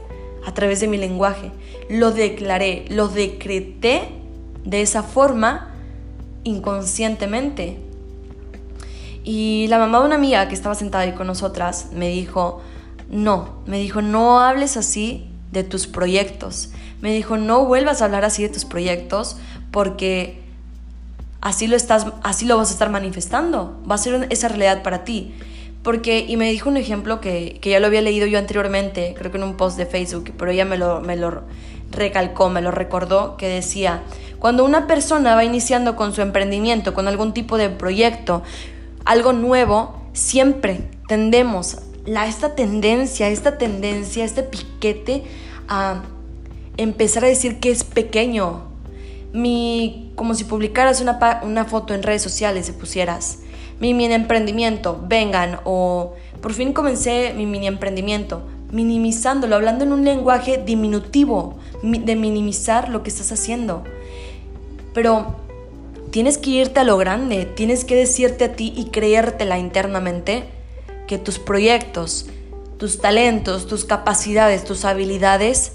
a 0.46 0.54
través 0.54 0.80
de 0.80 0.88
mi 0.88 0.96
lenguaje, 0.96 1.50
lo 1.88 2.12
declaré, 2.12 2.84
lo 2.88 3.08
decreté 3.08 4.02
de 4.64 4.82
esa 4.82 5.02
forma 5.02 5.74
inconscientemente. 6.44 7.78
Y 9.24 9.66
la 9.68 9.78
mamá 9.78 10.00
de 10.00 10.06
una 10.06 10.14
amiga 10.14 10.46
que 10.48 10.54
estaba 10.54 10.76
sentada 10.76 11.04
ahí 11.04 11.12
con 11.12 11.26
nosotras 11.26 11.88
me 11.92 12.08
dijo, 12.08 12.60
no, 13.10 13.60
me 13.66 13.78
dijo, 13.78 14.02
no 14.02 14.40
hables 14.40 14.76
así 14.76 15.28
de 15.50 15.64
tus 15.64 15.86
proyectos. 15.88 16.70
Me 17.00 17.12
dijo, 17.12 17.36
no 17.36 17.64
vuelvas 17.64 18.00
a 18.00 18.04
hablar 18.04 18.24
así 18.24 18.42
de 18.42 18.48
tus 18.48 18.64
proyectos 18.64 19.36
porque 19.70 20.40
así 21.40 21.66
lo, 21.66 21.76
estás, 21.76 22.06
así 22.22 22.46
lo 22.46 22.56
vas 22.56 22.70
a 22.70 22.72
estar 22.72 22.90
manifestando. 22.90 23.80
Va 23.88 23.94
a 23.94 23.98
ser 23.98 24.26
esa 24.30 24.48
realidad 24.48 24.82
para 24.82 25.04
ti. 25.04 25.34
Porque, 25.82 26.24
y 26.26 26.36
me 26.36 26.50
dijo 26.50 26.68
un 26.68 26.76
ejemplo 26.76 27.20
que, 27.20 27.58
que 27.60 27.70
ya 27.70 27.80
lo 27.80 27.86
había 27.86 28.02
leído 28.02 28.26
yo 28.26 28.38
anteriormente, 28.38 29.14
creo 29.16 29.30
que 29.30 29.38
en 29.38 29.44
un 29.44 29.56
post 29.56 29.78
de 29.78 29.86
Facebook, 29.86 30.32
pero 30.36 30.50
ella 30.50 30.64
me 30.64 30.76
lo, 30.76 31.00
me 31.00 31.14
lo 31.16 31.44
recalcó, 31.92 32.48
me 32.48 32.60
lo 32.60 32.72
recordó, 32.72 33.36
que 33.36 33.46
decía, 33.48 34.02
cuando 34.40 34.64
una 34.64 34.88
persona 34.88 35.36
va 35.36 35.44
iniciando 35.44 35.94
con 35.94 36.12
su 36.12 36.22
emprendimiento, 36.22 36.92
con 36.92 37.06
algún 37.06 37.32
tipo 37.32 37.56
de 37.56 37.70
proyecto, 37.70 38.42
algo 39.04 39.32
nuevo, 39.32 40.02
siempre 40.12 40.88
tendemos 41.06 41.78
esta 42.06 42.54
tendencia, 42.54 43.28
esta 43.28 43.58
tendencia, 43.58 44.24
este 44.24 44.42
piquete 44.42 45.24
a 45.68 46.02
empezar 46.76 47.24
a 47.24 47.28
decir 47.28 47.58
que 47.58 47.70
es 47.70 47.84
pequeño. 47.84 48.62
Mi, 49.36 50.12
como 50.14 50.34
si 50.34 50.44
publicaras 50.44 51.00
una, 51.00 51.40
una 51.42 51.64
foto 51.66 51.94
en 51.94 52.02
redes 52.02 52.22
sociales 52.22 52.68
y 52.68 52.72
pusieras 52.72 53.40
mi 53.80 53.92
mini 53.92 54.14
emprendimiento, 54.14 54.98
vengan, 55.06 55.60
o 55.64 56.14
por 56.40 56.52
fin 56.52 56.72
comencé 56.72 57.34
mi 57.36 57.46
mini 57.46 57.66
emprendimiento, 57.66 58.42
minimizándolo, 58.72 59.56
hablando 59.56 59.84
en 59.84 59.92
un 59.92 60.04
lenguaje 60.04 60.62
diminutivo, 60.64 61.58
de 61.82 62.16
minimizar 62.16 62.88
lo 62.88 63.02
que 63.02 63.10
estás 63.10 63.32
haciendo. 63.32 63.84
Pero 64.94 65.36
tienes 66.10 66.38
que 66.38 66.50
irte 66.50 66.80
a 66.80 66.84
lo 66.84 66.96
grande, 66.96 67.44
tienes 67.44 67.84
que 67.84 67.96
decirte 67.96 68.44
a 68.44 68.52
ti 68.52 68.72
y 68.74 68.86
creértela 68.86 69.58
internamente 69.58 70.44
que 71.06 71.18
tus 71.18 71.38
proyectos, 71.38 72.26
tus 72.78 73.00
talentos, 73.00 73.66
tus 73.66 73.84
capacidades, 73.84 74.64
tus 74.64 74.84
habilidades 74.84 75.72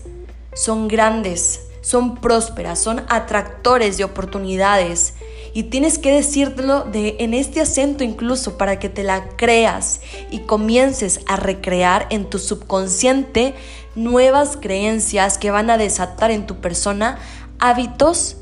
son 0.53 0.87
grandes, 0.87 1.67
son 1.81 2.15
prósperas, 2.15 2.79
son 2.79 3.03
atractores 3.09 3.97
de 3.97 4.03
oportunidades. 4.03 5.15
Y 5.53 5.63
tienes 5.63 5.97
que 5.99 6.13
decírtelo 6.13 6.85
de, 6.85 7.17
en 7.19 7.33
este 7.33 7.59
acento 7.59 8.03
incluso 8.03 8.57
para 8.57 8.79
que 8.79 8.87
te 8.87 9.03
la 9.03 9.27
creas 9.35 9.99
y 10.29 10.39
comiences 10.39 11.19
a 11.27 11.35
recrear 11.35 12.07
en 12.09 12.29
tu 12.29 12.39
subconsciente 12.39 13.53
nuevas 13.95 14.55
creencias 14.55 15.37
que 15.37 15.51
van 15.51 15.69
a 15.69 15.77
desatar 15.77 16.31
en 16.31 16.47
tu 16.47 16.61
persona 16.61 17.17
hábitos, 17.59 18.37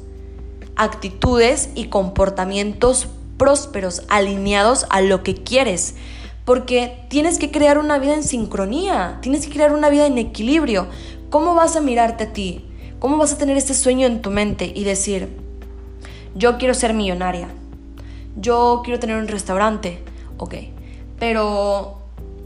actitudes 0.75 1.69
y 1.73 1.85
comportamientos 1.85 3.07
prósperos, 3.37 4.03
alineados 4.09 4.85
a 4.89 5.01
lo 5.01 5.23
que 5.23 5.35
quieres. 5.35 5.95
Porque 6.45 7.05
tienes 7.09 7.39
que 7.39 7.49
crear 7.49 7.79
una 7.79 7.97
vida 7.97 8.13
en 8.13 8.23
sincronía, 8.23 9.17
tienes 9.21 9.47
que 9.47 9.53
crear 9.53 9.73
una 9.73 9.89
vida 9.89 10.05
en 10.05 10.17
equilibrio. 10.17 10.87
¿Cómo 11.29 11.55
vas 11.55 11.75
a 11.75 11.81
mirarte 11.81 12.25
a 12.25 12.33
ti? 12.33 12.68
¿Cómo 12.99 13.15
vas 13.15 13.31
a 13.31 13.37
tener 13.37 13.55
este 13.55 13.73
sueño 13.73 14.07
en 14.07 14.21
tu 14.21 14.29
mente 14.29 14.73
y 14.75 14.83
decir, 14.83 15.29
yo 16.35 16.57
quiero 16.57 16.73
ser 16.73 16.93
millonaria, 16.93 17.47
yo 18.35 18.81
quiero 18.83 18.99
tener 18.99 19.15
un 19.15 19.29
restaurante, 19.29 20.03
ok, 20.37 20.55
pero 21.17 22.01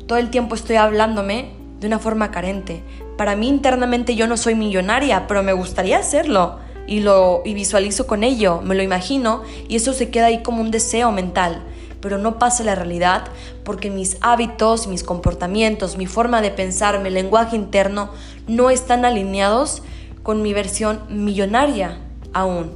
todo 0.06 0.20
el 0.20 0.30
tiempo 0.30 0.54
estoy 0.54 0.76
hablándome 0.76 1.54
de 1.80 1.88
una 1.88 1.98
forma 1.98 2.30
carente. 2.30 2.84
Para 3.18 3.36
mí 3.36 3.48
internamente 3.48 4.16
yo 4.16 4.28
no 4.28 4.38
soy 4.38 4.54
millonaria, 4.54 5.26
pero 5.28 5.42
me 5.42 5.54
gustaría 5.54 5.98
hacerlo 5.98 6.60
y 6.86 7.00
lo 7.00 7.42
y 7.44 7.56
visualizo 7.56 8.06
con 8.06 8.24
ello, 8.24 8.62
me 8.62 8.76
lo 8.76 8.84
imagino 8.84 9.42
y 9.68 9.78
eso 9.78 9.92
se 9.92 10.12
queda 10.12 10.28
ahí 10.28 10.44
como 10.44 10.62
un 10.62 10.70
deseo 10.70 11.12
mental, 11.12 11.64
pero 12.00 12.20
no 12.20 12.38
pasa 12.38 12.64
la 12.64 12.76
realidad 12.76 13.24
porque 13.64 13.90
mis 13.90 14.18
hábitos, 14.22 14.86
mis 14.86 15.04
comportamientos, 15.04 15.98
mi 15.98 16.06
forma 16.06 16.42
de 16.42 16.52
pensar, 16.52 17.00
mi 17.00 17.10
lenguaje 17.10 17.56
interno 17.56 18.12
no 18.48 18.70
están 18.70 19.04
alineados 19.04 19.82
con 20.24 20.42
mi 20.42 20.54
versión 20.54 21.02
millonaria 21.10 22.00
aún. 22.34 22.72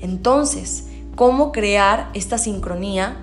Entonces, 0.00 0.88
¿cómo 1.14 1.52
crear 1.52 2.10
esta 2.14 2.38
sincronía 2.38 3.18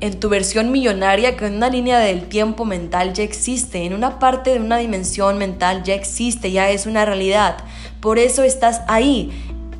en 0.00 0.18
tu 0.18 0.28
versión 0.28 0.72
millonaria 0.72 1.36
que 1.36 1.46
en 1.46 1.56
una 1.56 1.68
línea 1.68 1.98
del 1.98 2.26
tiempo 2.26 2.64
mental 2.64 3.12
ya 3.12 3.22
existe, 3.22 3.84
en 3.84 3.92
una 3.92 4.18
parte 4.18 4.50
de 4.50 4.60
una 4.60 4.78
dimensión 4.78 5.36
mental 5.38 5.82
ya 5.82 5.94
existe, 5.94 6.50
ya 6.52 6.70
es 6.70 6.86
una 6.86 7.04
realidad. 7.04 7.58
Por 8.00 8.18
eso 8.18 8.42
estás 8.42 8.80
ahí. 8.88 9.30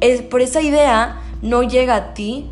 Es, 0.00 0.20
por 0.20 0.42
esa 0.42 0.60
idea 0.60 1.20
no 1.40 1.62
llega 1.62 1.96
a 1.96 2.14
ti 2.14 2.50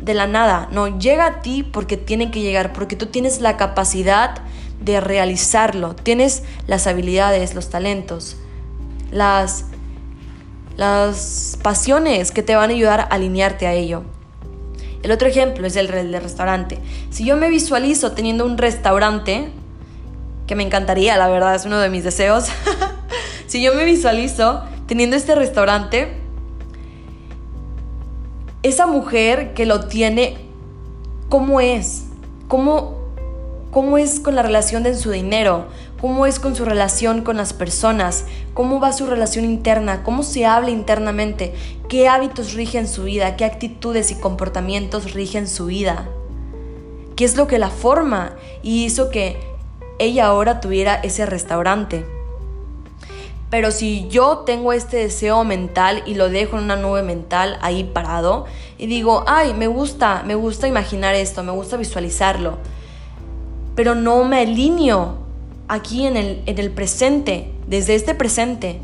de 0.00 0.14
la 0.14 0.26
nada, 0.26 0.68
no 0.72 0.98
llega 0.98 1.26
a 1.26 1.42
ti 1.42 1.62
porque 1.62 1.96
tiene 1.96 2.30
que 2.30 2.40
llegar, 2.40 2.72
porque 2.72 2.96
tú 2.96 3.06
tienes 3.06 3.40
la 3.40 3.56
capacidad 3.56 4.40
de 4.80 5.00
realizarlo, 5.00 5.94
tienes 5.94 6.44
las 6.66 6.86
habilidades, 6.86 7.54
los 7.54 7.68
talentos, 7.68 8.36
las, 9.10 9.66
las 10.76 11.58
pasiones 11.62 12.30
que 12.30 12.42
te 12.42 12.54
van 12.54 12.70
a 12.70 12.72
ayudar 12.72 13.00
a 13.00 13.04
alinearte 13.04 13.66
a 13.66 13.72
ello. 13.72 14.02
El 15.02 15.12
otro 15.12 15.28
ejemplo 15.28 15.66
es 15.66 15.76
el 15.76 15.88
del 15.88 16.12
restaurante. 16.20 16.78
Si 17.10 17.24
yo 17.24 17.36
me 17.36 17.48
visualizo 17.48 18.12
teniendo 18.12 18.44
un 18.44 18.58
restaurante, 18.58 19.50
que 20.46 20.54
me 20.54 20.64
encantaría, 20.64 21.16
la 21.16 21.28
verdad, 21.28 21.54
es 21.54 21.66
uno 21.66 21.78
de 21.78 21.90
mis 21.90 22.04
deseos. 22.04 22.46
si 23.46 23.62
yo 23.62 23.74
me 23.74 23.84
visualizo 23.84 24.64
teniendo 24.86 25.14
este 25.14 25.34
restaurante, 25.34 26.18
esa 28.62 28.86
mujer 28.86 29.54
que 29.54 29.66
lo 29.66 29.86
tiene, 29.86 30.36
¿cómo 31.28 31.60
es? 31.60 32.06
¿Cómo, 32.48 32.98
cómo 33.70 33.98
es 33.98 34.20
con 34.20 34.34
la 34.34 34.42
relación 34.42 34.82
de 34.82 34.94
su 34.94 35.10
dinero? 35.10 35.66
¿Cómo 36.00 36.26
es 36.26 36.38
con 36.38 36.54
su 36.54 36.64
relación 36.64 37.22
con 37.22 37.36
las 37.36 37.52
personas? 37.52 38.24
¿Cómo 38.54 38.78
va 38.78 38.92
su 38.92 39.06
relación 39.06 39.44
interna? 39.44 40.04
¿Cómo 40.04 40.22
se 40.22 40.46
habla 40.46 40.70
internamente? 40.70 41.54
¿Qué 41.88 42.06
hábitos 42.06 42.52
rigen 42.52 42.86
su 42.86 43.04
vida? 43.04 43.34
¿Qué 43.34 43.44
actitudes 43.44 44.12
y 44.12 44.14
comportamientos 44.14 45.12
rigen 45.12 45.48
su 45.48 45.66
vida? 45.66 46.08
¿Qué 47.16 47.24
es 47.24 47.36
lo 47.36 47.48
que 47.48 47.58
la 47.58 47.70
forma 47.70 48.36
y 48.62 48.84
hizo 48.84 49.10
que 49.10 49.40
ella 49.98 50.26
ahora 50.26 50.60
tuviera 50.60 50.94
ese 50.94 51.26
restaurante? 51.26 52.06
Pero 53.50 53.72
si 53.72 54.06
yo 54.08 54.44
tengo 54.46 54.72
este 54.72 54.98
deseo 54.98 55.42
mental 55.42 56.04
y 56.06 56.14
lo 56.14 56.28
dejo 56.28 56.58
en 56.58 56.64
una 56.64 56.76
nube 56.76 57.02
mental 57.02 57.58
ahí 57.60 57.82
parado 57.82 58.44
y 58.76 58.86
digo, 58.86 59.24
ay, 59.26 59.52
me 59.52 59.66
gusta, 59.66 60.22
me 60.24 60.36
gusta 60.36 60.68
imaginar 60.68 61.16
esto, 61.16 61.42
me 61.42 61.50
gusta 61.50 61.76
visualizarlo, 61.76 62.58
pero 63.74 63.96
no 63.96 64.22
me 64.22 64.42
alineo 64.42 65.27
aquí 65.68 66.06
en 66.06 66.16
el, 66.16 66.42
en 66.46 66.58
el 66.58 66.70
presente, 66.70 67.52
desde 67.66 67.94
este 67.94 68.14
presente, 68.14 68.80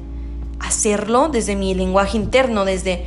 hacerlo 0.60 1.28
desde 1.28 1.56
mi 1.56 1.74
lenguaje 1.74 2.16
interno, 2.16 2.64
desde 2.64 3.04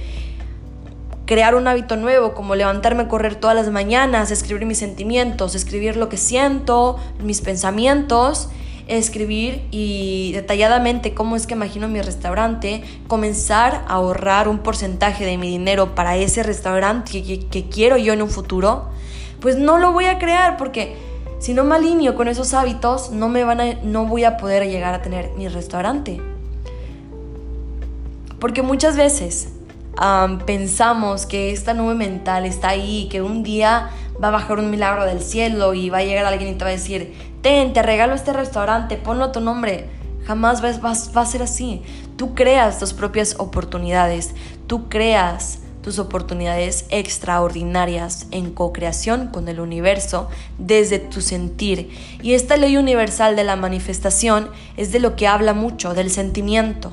crear 1.26 1.56
un 1.56 1.68
hábito 1.68 1.96
nuevo, 1.96 2.34
como 2.34 2.56
levantarme 2.56 3.04
a 3.04 3.08
correr 3.08 3.36
todas 3.36 3.56
las 3.56 3.70
mañanas, 3.70 4.32
escribir 4.32 4.66
mis 4.66 4.78
sentimientos, 4.78 5.56
escribir 5.56 5.98
lo 5.98 6.10
que 6.10 6.18
siento, 6.18 6.98
mis 7.22 7.42
pensamientos 7.42 8.50
escribir 8.88 9.68
y 9.72 10.32
detalladamente 10.34 11.14
cómo 11.14 11.36
es 11.36 11.46
que 11.46 11.54
imagino 11.54 11.88
mi 11.88 12.02
restaurante, 12.02 12.84
comenzar 13.08 13.84
a 13.88 13.96
ahorrar 13.96 14.48
un 14.48 14.60
porcentaje 14.60 15.26
de 15.26 15.38
mi 15.38 15.50
dinero 15.50 15.94
para 15.94 16.16
ese 16.18 16.44
restaurante 16.44 17.24
que, 17.24 17.66
quiero 17.70 17.98
yo 17.98 18.14
en 18.14 18.22
un 18.22 18.30
futuro, 18.30 18.90
pues 19.40 19.58
no 19.58 19.78
lo 19.78 19.92
voy 19.92 20.06
a 20.06 20.18
crear 20.20 20.58
porque 20.58 20.96
si 21.40 21.54
no 21.54 21.64
me 21.64 21.76
alineo 21.76 22.16
con 22.16 22.28
esos 22.28 22.54
hábitos, 22.54 23.12
no, 23.12 23.30
me 23.30 23.44
van 23.44 23.62
a, 23.62 23.74
no 23.84 24.06
voy 24.06 24.24
a 24.24 24.38
poder 24.38 24.68
llegar 24.68 24.94
a 24.94 25.02
tener 25.02 25.32
mi 25.38 25.48
restaurante. 25.48 26.22
Porque 28.40 28.62
muchas 28.62 28.98
veces 28.98 29.50
pensamos 30.46 31.26
que 31.26 31.52
esta 31.52 31.74
nube 31.74 31.96
mental 31.96 32.46
está 32.46 32.70
ahí, 32.70 33.08
que 33.10 33.22
un 33.22 33.44
día 33.44 33.90
va 34.22 34.30
a 34.30 34.32
bajar 34.32 34.60
un 34.60 34.70
milagro 34.70 35.06
del 35.06 35.22
cielo 35.22 35.74
y 35.74 35.90
va 35.90 36.00
a 36.00 36.04
llegar 36.04 36.26
alguien 36.26 36.52
y 36.52 36.58
te 36.58 36.64
va 36.64 36.70
a 36.70 36.74
decir, 36.74 37.14
ten, 37.42 37.74
te 37.74 37.82
regalo 37.82 38.14
este 38.14 38.34
restaurante, 38.34 38.98
ponlo 38.98 39.32
tu 39.32 39.40
nombre. 39.40 39.90
Jamás 40.26 40.64
va, 40.64 40.72
va 40.84 41.22
a 41.22 41.26
ser 41.26 41.42
así. 41.42 41.82
Tú 42.16 42.36
creas 42.36 42.80
tus 42.80 42.94
propias 42.94 43.36
oportunidades, 43.40 44.34
tú 44.68 44.90
creas 44.90 45.60
tus 45.88 46.00
oportunidades 46.00 46.84
extraordinarias 46.90 48.28
en 48.32 48.52
co-creación 48.52 49.28
con 49.28 49.48
el 49.48 49.62
universo 49.62 50.28
desde 50.58 51.00
tu 51.00 51.22
sentir. 51.22 51.90
Y 52.22 52.34
esta 52.34 52.58
ley 52.58 52.76
universal 52.76 53.38
de 53.38 53.46
la 53.46 53.56
manifestación 53.56 54.50
es 54.76 54.92
de 54.92 55.00
lo 55.00 55.16
que 55.16 55.28
habla 55.28 55.54
mucho, 55.54 55.94
del 55.94 56.12
sentimiento. 56.12 56.92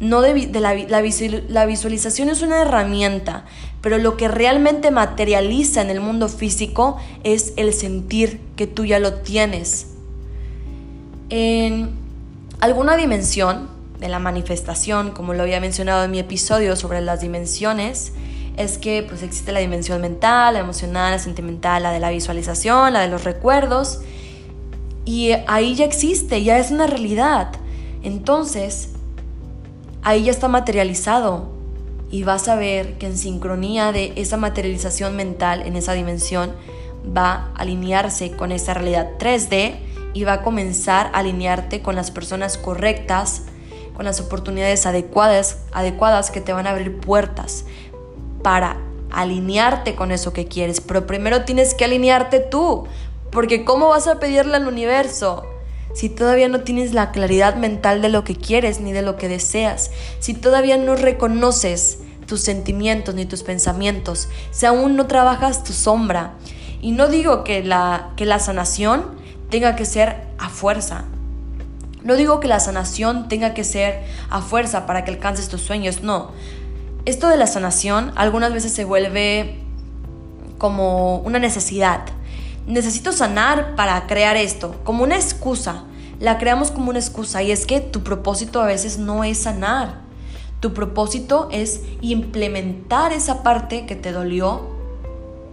No 0.00 0.22
de, 0.22 0.48
la, 0.58 0.74
la 0.74 1.66
visualización 1.66 2.30
es 2.30 2.40
una 2.40 2.62
herramienta, 2.62 3.44
pero 3.82 3.98
lo 3.98 4.16
que 4.16 4.28
realmente 4.28 4.90
materializa 4.90 5.82
en 5.82 5.90
el 5.90 6.00
mundo 6.00 6.30
físico 6.30 6.96
es 7.24 7.52
el 7.56 7.74
sentir 7.74 8.40
que 8.56 8.66
tú 8.66 8.86
ya 8.86 9.00
lo 9.00 9.16
tienes. 9.16 9.88
En 11.28 11.90
alguna 12.60 12.96
dimensión 12.96 13.68
de 13.98 14.08
la 14.08 14.18
manifestación, 14.18 15.10
como 15.10 15.34
lo 15.34 15.42
había 15.42 15.60
mencionado 15.60 16.04
en 16.04 16.10
mi 16.10 16.20
episodio 16.20 16.74
sobre 16.74 17.02
las 17.02 17.20
dimensiones, 17.20 18.14
es 18.60 18.78
que 18.78 19.02
pues 19.02 19.22
existe 19.22 19.52
la 19.52 19.60
dimensión 19.60 20.00
mental, 20.00 20.54
la 20.54 20.60
emocional, 20.60 21.12
la 21.12 21.18
sentimental, 21.18 21.82
la 21.82 21.92
de 21.92 22.00
la 22.00 22.10
visualización, 22.10 22.92
la 22.92 23.00
de 23.00 23.08
los 23.08 23.24
recuerdos. 23.24 24.00
Y 25.04 25.32
ahí 25.46 25.74
ya 25.74 25.86
existe, 25.86 26.42
ya 26.44 26.58
es 26.58 26.70
una 26.70 26.86
realidad. 26.86 27.52
Entonces, 28.02 28.90
ahí 30.02 30.24
ya 30.24 30.30
está 30.30 30.48
materializado. 30.48 31.58
Y 32.10 32.24
vas 32.24 32.48
a 32.48 32.56
ver 32.56 32.98
que 32.98 33.06
en 33.06 33.16
sincronía 33.16 33.92
de 33.92 34.12
esa 34.16 34.36
materialización 34.36 35.16
mental 35.16 35.62
en 35.62 35.76
esa 35.76 35.92
dimensión 35.92 36.52
va 37.16 37.52
a 37.54 37.62
alinearse 37.62 38.32
con 38.32 38.52
esa 38.52 38.74
realidad 38.74 39.10
3D 39.18 39.76
y 40.12 40.24
va 40.24 40.34
a 40.34 40.42
comenzar 40.42 41.06
a 41.06 41.20
alinearte 41.20 41.82
con 41.82 41.94
las 41.94 42.10
personas 42.10 42.58
correctas, 42.58 43.42
con 43.94 44.04
las 44.04 44.20
oportunidades 44.20 44.86
adecuadas, 44.86 45.58
adecuadas 45.72 46.32
que 46.32 46.40
te 46.40 46.52
van 46.52 46.66
a 46.66 46.70
abrir 46.70 46.98
puertas 46.98 47.64
para 48.42 48.76
alinearte 49.10 49.94
con 49.94 50.12
eso 50.12 50.32
que 50.32 50.46
quieres. 50.46 50.80
Pero 50.80 51.06
primero 51.06 51.44
tienes 51.44 51.74
que 51.74 51.84
alinearte 51.84 52.40
tú, 52.40 52.86
porque 53.30 53.64
¿cómo 53.64 53.88
vas 53.88 54.06
a 54.06 54.18
pedirle 54.18 54.56
al 54.56 54.66
universo? 54.66 55.44
Si 55.94 56.08
todavía 56.08 56.48
no 56.48 56.60
tienes 56.60 56.94
la 56.94 57.10
claridad 57.10 57.56
mental 57.56 58.00
de 58.00 58.08
lo 58.08 58.22
que 58.22 58.36
quieres 58.36 58.80
ni 58.80 58.92
de 58.92 59.02
lo 59.02 59.16
que 59.16 59.28
deseas, 59.28 59.90
si 60.20 60.34
todavía 60.34 60.76
no 60.76 60.94
reconoces 60.94 61.98
tus 62.26 62.40
sentimientos 62.40 63.16
ni 63.16 63.26
tus 63.26 63.42
pensamientos, 63.42 64.28
si 64.52 64.66
aún 64.66 64.94
no 64.96 65.06
trabajas 65.08 65.64
tu 65.64 65.72
sombra. 65.72 66.34
Y 66.80 66.92
no 66.92 67.08
digo 67.08 67.42
que 67.42 67.64
la, 67.64 68.10
que 68.16 68.24
la 68.24 68.38
sanación 68.38 69.18
tenga 69.50 69.74
que 69.74 69.84
ser 69.84 70.28
a 70.38 70.48
fuerza. 70.48 71.04
No 72.02 72.14
digo 72.14 72.40
que 72.40 72.48
la 72.48 72.60
sanación 72.60 73.28
tenga 73.28 73.52
que 73.52 73.64
ser 73.64 74.02
a 74.30 74.40
fuerza 74.40 74.86
para 74.86 75.04
que 75.04 75.10
alcances 75.10 75.48
tus 75.48 75.60
sueños, 75.60 76.02
no. 76.02 76.30
Esto 77.06 77.28
de 77.28 77.38
la 77.38 77.46
sanación 77.46 78.12
algunas 78.16 78.52
veces 78.52 78.72
se 78.72 78.84
vuelve 78.84 79.58
como 80.58 81.16
una 81.18 81.38
necesidad. 81.38 82.02
Necesito 82.66 83.12
sanar 83.12 83.74
para 83.74 84.06
crear 84.06 84.36
esto, 84.36 84.76
como 84.84 85.02
una 85.02 85.16
excusa. 85.16 85.84
La 86.18 86.36
creamos 86.36 86.70
como 86.70 86.90
una 86.90 86.98
excusa 86.98 87.42
y 87.42 87.50
es 87.50 87.64
que 87.64 87.80
tu 87.80 88.02
propósito 88.02 88.60
a 88.60 88.66
veces 88.66 88.98
no 88.98 89.24
es 89.24 89.38
sanar. 89.38 90.02
Tu 90.60 90.74
propósito 90.74 91.48
es 91.50 91.80
implementar 92.02 93.14
esa 93.14 93.42
parte 93.42 93.86
que 93.86 93.96
te 93.96 94.12
dolió 94.12 94.68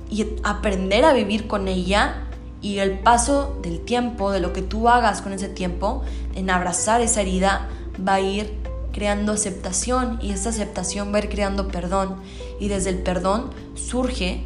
y 0.10 0.26
aprender 0.44 1.06
a 1.06 1.14
vivir 1.14 1.48
con 1.48 1.70
ella 1.70 2.28
y 2.62 2.80
el 2.80 3.00
paso 3.00 3.58
del 3.62 3.80
tiempo, 3.80 4.32
de 4.32 4.42
lo 4.42 4.52
que 4.52 4.62
tú 4.62 4.90
hagas 4.90 5.22
con 5.22 5.32
ese 5.32 5.48
tiempo, 5.48 6.04
en 6.36 6.50
abrazar 6.50 7.00
esa 7.00 7.22
herida, 7.22 7.70
va 8.06 8.16
a 8.16 8.20
ir 8.20 8.67
creando 8.98 9.34
aceptación 9.34 10.18
y 10.24 10.32
esa 10.32 10.50
aceptación 10.50 11.14
va 11.14 11.18
a 11.18 11.20
ir 11.20 11.30
creando 11.30 11.68
perdón 11.68 12.16
y 12.60 12.68
desde 12.68 12.90
el 12.90 12.98
perdón 12.98 13.52
surge 13.76 14.42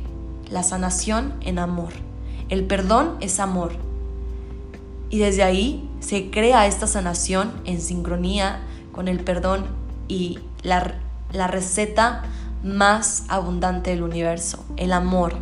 la 0.49 0.61
sanación 0.61 1.35
en 1.39 1.57
amor. 1.57 1.93
El 2.49 2.65
perdón 2.65 3.15
es 3.21 3.39
amor 3.39 3.71
y 5.09 5.19
desde 5.19 5.43
ahí 5.43 5.89
se 6.01 6.31
crea 6.31 6.67
esta 6.67 6.85
sanación 6.85 7.53
en 7.63 7.79
sincronía 7.79 8.59
con 8.91 9.07
el 9.07 9.21
perdón 9.21 9.67
y 10.09 10.39
la, 10.63 10.95
la 11.31 11.47
receta 11.47 12.23
más 12.61 13.23
abundante 13.29 13.91
del 13.91 14.03
universo, 14.03 14.65
el 14.75 14.91
amor. 14.91 15.35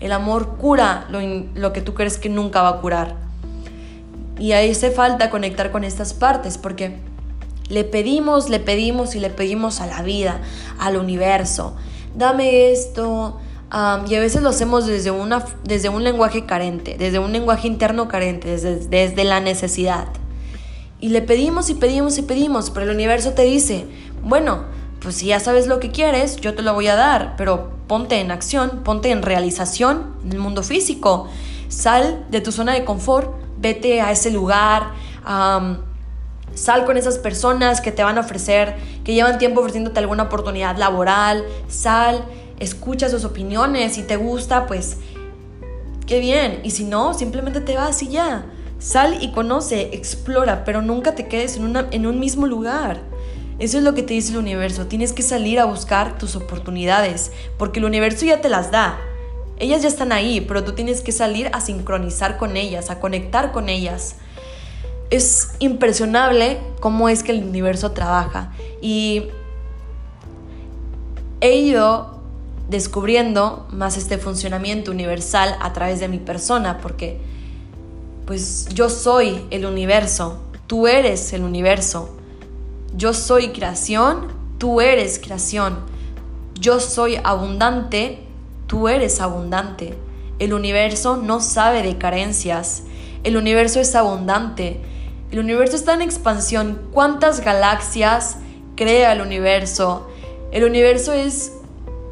El 0.00 0.12
amor 0.12 0.58
cura 0.58 1.06
lo, 1.08 1.18
lo 1.54 1.72
que 1.72 1.80
tú 1.80 1.94
crees 1.94 2.18
que 2.18 2.28
nunca 2.28 2.60
va 2.60 2.68
a 2.68 2.80
curar. 2.82 3.16
Y 4.38 4.52
ahí 4.52 4.70
hace 4.70 4.90
falta 4.90 5.30
conectar 5.30 5.72
con 5.72 5.82
estas 5.82 6.12
partes 6.12 6.58
porque 6.58 7.13
le 7.68 7.84
pedimos, 7.84 8.48
le 8.48 8.60
pedimos 8.60 9.14
y 9.14 9.20
le 9.20 9.30
pedimos 9.30 9.80
a 9.80 9.86
la 9.86 10.02
vida, 10.02 10.40
al 10.78 10.96
universo, 10.96 11.74
dame 12.14 12.72
esto. 12.72 13.38
y 14.08 14.14
a 14.14 14.20
veces 14.20 14.42
lo 14.42 14.50
hacemos 14.50 14.86
desde, 14.86 15.10
una, 15.10 15.44
desde 15.64 15.88
un 15.88 16.04
lenguaje 16.04 16.46
carente, 16.46 16.96
desde 16.98 17.18
un 17.18 17.32
lenguaje 17.32 17.66
interno 17.66 18.06
carente, 18.08 18.48
desde, 18.48 18.76
desde 18.86 19.24
la 19.24 19.40
necesidad. 19.40 20.08
Y 21.00 21.08
le 21.08 21.22
pedimos 21.22 21.70
y 21.70 21.74
pedimos 21.74 22.16
y 22.18 22.22
pedimos, 22.22 22.70
pero 22.70 22.86
el 22.86 22.94
universo 22.94 23.32
te 23.32 23.42
dice, 23.42 23.86
bueno, 24.22 24.64
pues 25.00 25.16
si 25.16 25.26
ya 25.26 25.40
sabes 25.40 25.66
lo 25.66 25.80
que 25.80 25.90
quieres, 25.90 26.36
yo 26.36 26.54
te 26.54 26.62
lo 26.62 26.72
voy 26.72 26.86
a 26.86 26.96
dar, 26.96 27.34
pero 27.36 27.70
ponte 27.86 28.20
en 28.20 28.30
acción, 28.30 28.82
ponte 28.84 29.10
en 29.10 29.22
realización 29.22 30.14
en 30.24 30.32
el 30.32 30.38
mundo 30.38 30.62
físico. 30.62 31.28
Sal 31.68 32.24
de 32.30 32.40
tu 32.40 32.52
zona 32.52 32.72
de 32.72 32.84
confort, 32.84 33.34
vete 33.58 34.00
a 34.00 34.12
ese 34.12 34.30
lugar. 34.30 34.92
Sal 36.54 36.84
con 36.84 36.96
esas 36.96 37.18
personas 37.18 37.80
que 37.80 37.90
te 37.90 38.04
van 38.04 38.16
a 38.16 38.20
ofrecer, 38.20 38.74
que 39.04 39.12
llevan 39.12 39.38
tiempo 39.38 39.60
ofreciéndote 39.60 39.98
alguna 39.98 40.24
oportunidad 40.24 40.76
laboral. 40.76 41.44
Sal, 41.68 42.24
escucha 42.60 43.08
sus 43.08 43.24
opiniones. 43.24 43.94
Si 43.94 44.02
te 44.02 44.16
gusta, 44.16 44.66
pues 44.66 44.98
qué 46.06 46.20
bien. 46.20 46.60
Y 46.62 46.70
si 46.70 46.84
no, 46.84 47.14
simplemente 47.14 47.60
te 47.60 47.74
vas 47.76 48.02
y 48.02 48.08
ya. 48.08 48.46
Sal 48.78 49.18
y 49.20 49.32
conoce, 49.32 49.90
explora, 49.92 50.64
pero 50.64 50.82
nunca 50.82 51.14
te 51.14 51.26
quedes 51.26 51.56
en, 51.56 52.06
un 52.06 52.20
mismo 52.20 52.46
lugar. 52.46 53.00
Eso 53.58 53.78
es 53.78 53.84
lo 53.84 53.94
que 53.94 54.02
te 54.02 54.14
dice 54.14 54.32
el 54.32 54.38
universo. 54.38 54.86
Tienes 54.86 55.12
que 55.12 55.22
salir 55.22 55.58
a 55.58 55.64
buscar 55.64 56.18
tus 56.18 56.36
oportunidades, 56.36 57.32
porque 57.56 57.78
el 57.78 57.86
universo 57.86 58.26
ya 58.26 58.40
te 58.40 58.48
las 58.48 58.70
da. 58.70 58.98
Ellas 59.58 59.82
ya 59.82 59.88
están 59.88 60.12
ahí, 60.12 60.40
pero 60.40 60.64
tú 60.64 60.72
tienes 60.72 61.00
que 61.00 61.12
salir 61.12 61.48
a 61.52 61.60
sincronizar 61.60 62.36
con 62.36 62.56
ellas, 62.56 62.90
a 62.90 63.00
conectar 63.00 63.52
con 63.52 63.68
ellas 63.68 64.16
es 65.10 65.50
impresionable 65.58 66.58
cómo 66.80 67.08
es 67.08 67.22
que 67.22 67.32
el 67.32 67.44
universo 67.44 67.92
trabaja. 67.92 68.52
Y 68.80 69.24
he 71.40 71.56
ido 71.56 72.20
descubriendo 72.68 73.66
más 73.70 73.96
este 73.96 74.18
funcionamiento 74.18 74.90
universal 74.90 75.56
a 75.60 75.72
través 75.72 76.00
de 76.00 76.08
mi 76.08 76.18
persona, 76.18 76.78
porque 76.78 77.20
pues 78.26 78.68
yo 78.72 78.88
soy 78.88 79.44
el 79.50 79.66
universo, 79.66 80.38
tú 80.66 80.86
eres 80.86 81.32
el 81.32 81.42
universo, 81.42 82.16
yo 82.96 83.12
soy 83.12 83.48
creación, 83.48 84.28
tú 84.58 84.80
eres 84.80 85.18
creación, 85.18 85.78
yo 86.58 86.80
soy 86.80 87.18
abundante, 87.22 88.20
tú 88.66 88.88
eres 88.88 89.20
abundante. 89.20 89.94
El 90.38 90.54
universo 90.54 91.16
no 91.16 91.40
sabe 91.40 91.82
de 91.82 91.98
carencias, 91.98 92.84
el 93.24 93.36
universo 93.36 93.80
es 93.80 93.94
abundante, 93.94 94.80
el 95.30 95.38
universo 95.38 95.76
está 95.76 95.94
en 95.94 96.02
expansión. 96.02 96.88
¿Cuántas 96.92 97.40
galaxias 97.40 98.36
crea 98.76 99.12
el 99.12 99.20
universo? 99.20 100.08
El 100.52 100.64
universo 100.64 101.12
es, 101.12 101.52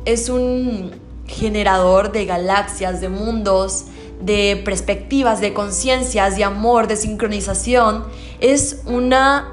es 0.04 0.28
un 0.28 0.92
generador 1.26 2.12
de 2.12 2.24
galaxias, 2.24 3.00
de 3.00 3.08
mundos, 3.08 3.84
de 4.20 4.60
perspectivas, 4.64 5.40
de 5.40 5.52
conciencias, 5.52 6.36
de 6.36 6.44
amor, 6.44 6.88
de 6.88 6.96
sincronización. 6.96 8.04
Es 8.40 8.82
una 8.86 9.48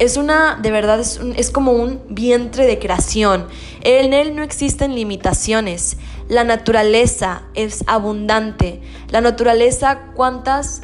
es 0.00 0.16
una, 0.16 0.58
de 0.60 0.70
verdad, 0.70 0.98
es, 0.98 1.20
es, 1.36 1.50
como 1.50 1.72
un 1.72 2.00
vientre 2.08 2.64
de 2.64 2.78
creación. 2.78 3.46
En 3.82 4.14
él 4.14 4.34
no 4.34 4.42
existen 4.42 4.94
limitaciones. 4.94 5.98
La 6.26 6.42
naturaleza 6.42 7.42
es 7.52 7.84
abundante. 7.86 8.80
La 9.10 9.20
naturaleza, 9.20 10.00
¿cuántas 10.14 10.80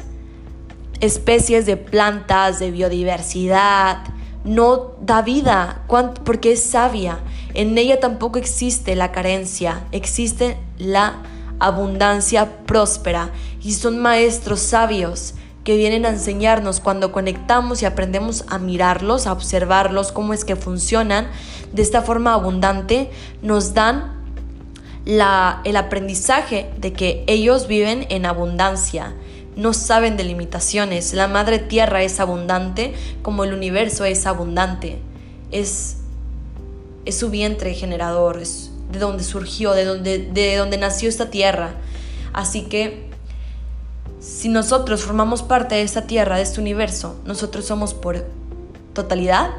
especies 1.01 1.65
de 1.65 1.77
plantas, 1.77 2.59
de 2.59 2.71
biodiversidad, 2.71 4.03
no 4.43 4.93
da 5.01 5.21
vida. 5.21 5.83
Porque 6.23 6.53
es 6.53 6.63
sabia. 6.63 7.19
En 7.53 7.77
ella 7.77 7.99
tampoco 7.99 8.39
existe 8.39 8.95
la 8.95 9.11
carencia, 9.11 9.83
existe 9.91 10.57
la 10.77 11.23
abundancia 11.59 12.65
próspera. 12.65 13.31
Y 13.61 13.73
son 13.73 13.99
maestros 13.99 14.59
sabios 14.59 15.33
que 15.63 15.75
vienen 15.75 16.05
a 16.05 16.09
enseñarnos 16.09 16.79
cuando 16.79 17.11
conectamos 17.11 17.81
y 17.81 17.85
aprendemos 17.85 18.45
a 18.47 18.57
mirarlos, 18.57 19.27
a 19.27 19.33
observarlos, 19.33 20.13
cómo 20.13 20.33
es 20.33 20.45
que 20.45 20.55
funcionan. 20.55 21.27
De 21.73 21.81
esta 21.81 22.01
forma 22.01 22.33
abundante, 22.33 23.11
nos 23.41 23.73
dan 23.73 24.15
la, 25.03 25.61
el 25.65 25.75
aprendizaje 25.75 26.69
de 26.77 26.93
que 26.93 27.25
ellos 27.27 27.67
viven 27.67 28.05
en 28.09 28.25
abundancia, 28.25 29.13
no 29.57 29.73
saben 29.73 30.15
de 30.15 30.23
limitaciones. 30.23 31.13
La 31.13 31.27
madre 31.27 31.59
tierra 31.59 32.03
es 32.03 32.19
abundante 32.19 32.93
como 33.23 33.43
el 33.43 33.53
universo 33.53 34.05
es 34.05 34.25
abundante. 34.25 34.99
Es, 35.51 35.97
es 37.05 37.17
su 37.17 37.29
vientre 37.29 37.73
generador, 37.73 38.39
es 38.39 38.71
de 38.91 38.99
donde 38.99 39.23
surgió, 39.23 39.73
de 39.73 39.83
donde, 39.83 40.19
de 40.19 40.55
donde 40.55 40.77
nació 40.77 41.09
esta 41.09 41.29
tierra. 41.29 41.73
Así 42.33 42.63
que 42.63 43.09
si 44.19 44.47
nosotros 44.47 45.03
formamos 45.03 45.41
parte 45.41 45.75
de 45.75 45.81
esta 45.81 46.03
tierra, 46.03 46.37
de 46.37 46.43
este 46.43 46.61
universo, 46.61 47.19
nosotros 47.25 47.65
somos 47.65 47.93
por 47.93 48.25
totalidad 48.93 49.51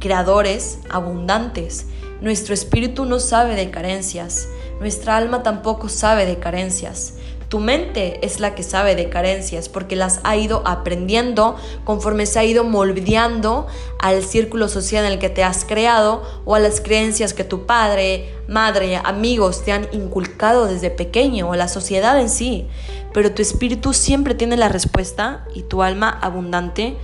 creadores 0.00 0.78
abundantes. 0.90 1.86
Nuestro 2.20 2.54
espíritu 2.54 3.04
no 3.04 3.18
sabe 3.18 3.56
de 3.56 3.70
carencias, 3.70 4.48
nuestra 4.80 5.16
alma 5.16 5.42
tampoco 5.42 5.88
sabe 5.88 6.26
de 6.26 6.38
carencias. 6.38 7.14
Tu 7.48 7.60
mente 7.60 8.24
es 8.26 8.40
la 8.40 8.56
que 8.56 8.64
sabe 8.64 8.96
de 8.96 9.08
carencias 9.08 9.68
porque 9.68 9.94
las 9.94 10.20
ha 10.24 10.36
ido 10.36 10.62
aprendiendo 10.66 11.56
conforme 11.84 12.26
se 12.26 12.40
ha 12.40 12.44
ido 12.44 12.64
moldeando 12.64 13.68
al 14.00 14.24
círculo 14.24 14.68
social 14.68 15.04
en 15.04 15.12
el 15.12 15.18
que 15.20 15.30
te 15.30 15.44
has 15.44 15.64
creado 15.64 16.22
o 16.44 16.56
a 16.56 16.58
las 16.58 16.80
creencias 16.80 17.34
que 17.34 17.44
tu 17.44 17.64
padre, 17.64 18.34
madre, 18.48 19.00
amigos 19.04 19.64
te 19.64 19.70
han 19.70 19.86
inculcado 19.92 20.66
desde 20.66 20.90
pequeño 20.90 21.48
o 21.48 21.54
la 21.54 21.68
sociedad 21.68 22.20
en 22.20 22.30
sí. 22.30 22.66
Pero 23.12 23.32
tu 23.32 23.42
espíritu 23.42 23.92
siempre 23.92 24.34
tiene 24.34 24.56
la 24.56 24.68
respuesta 24.68 25.46
y 25.54 25.62
tu 25.62 25.82
alma 25.82 26.18
abundante 26.20 26.96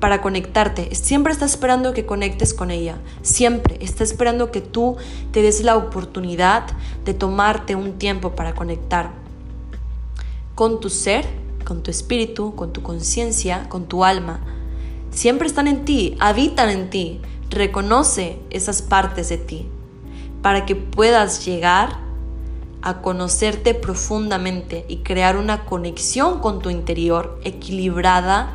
para 0.00 0.20
conectarte. 0.20 0.94
Siempre 0.94 1.32
está 1.32 1.44
esperando 1.44 1.92
que 1.92 2.06
conectes 2.06 2.54
con 2.54 2.70
ella. 2.70 2.98
Siempre 3.22 3.78
está 3.80 4.04
esperando 4.04 4.50
que 4.50 4.60
tú 4.60 4.96
te 5.32 5.42
des 5.42 5.62
la 5.62 5.76
oportunidad 5.76 6.64
de 7.04 7.14
tomarte 7.14 7.74
un 7.74 7.98
tiempo 7.98 8.34
para 8.34 8.54
conectar 8.54 9.10
con 10.58 10.80
tu 10.80 10.90
ser, 10.90 11.24
con 11.64 11.84
tu 11.84 11.92
espíritu, 11.92 12.56
con 12.56 12.72
tu 12.72 12.82
conciencia, 12.82 13.68
con 13.68 13.86
tu 13.86 14.02
alma. 14.02 14.40
Siempre 15.12 15.46
están 15.46 15.68
en 15.68 15.84
ti, 15.84 16.16
habitan 16.18 16.68
en 16.68 16.90
ti. 16.90 17.20
Reconoce 17.48 18.40
esas 18.50 18.82
partes 18.82 19.28
de 19.28 19.38
ti 19.38 19.68
para 20.42 20.66
que 20.66 20.74
puedas 20.74 21.46
llegar 21.46 22.00
a 22.82 23.02
conocerte 23.02 23.72
profundamente 23.72 24.84
y 24.88 24.96
crear 25.04 25.36
una 25.36 25.64
conexión 25.64 26.40
con 26.40 26.58
tu 26.58 26.70
interior 26.70 27.38
equilibrada 27.44 28.50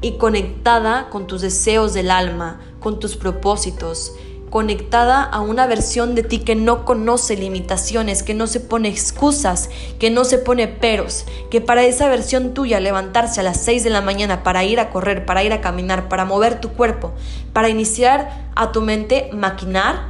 y 0.00 0.18
conectada 0.18 1.10
con 1.10 1.26
tus 1.26 1.40
deseos 1.40 1.94
del 1.94 2.12
alma, 2.12 2.60
con 2.78 3.00
tus 3.00 3.16
propósitos, 3.16 4.12
conectada 4.50 5.22
a 5.22 5.40
una 5.40 5.66
versión 5.66 6.14
de 6.14 6.22
ti 6.22 6.38
que 6.38 6.54
no 6.54 6.84
conoce 6.84 7.36
limitaciones, 7.36 8.22
que 8.22 8.34
no 8.34 8.46
se 8.46 8.60
pone 8.60 8.88
excusas, 8.88 9.68
que 9.98 10.10
no 10.10 10.24
se 10.24 10.38
pone 10.38 10.68
peros, 10.68 11.26
que 11.50 11.60
para 11.60 11.84
esa 11.84 12.08
versión 12.08 12.54
tuya 12.54 12.80
levantarse 12.80 13.40
a 13.40 13.42
las 13.42 13.60
6 13.60 13.84
de 13.84 13.90
la 13.90 14.00
mañana 14.00 14.42
para 14.42 14.64
ir 14.64 14.80
a 14.80 14.90
correr, 14.90 15.26
para 15.26 15.42
ir 15.42 15.52
a 15.52 15.60
caminar, 15.60 16.08
para 16.08 16.24
mover 16.24 16.60
tu 16.60 16.70
cuerpo, 16.70 17.12
para 17.52 17.68
iniciar 17.68 18.48
a 18.54 18.72
tu 18.72 18.80
mente 18.80 19.30
maquinar, 19.32 20.06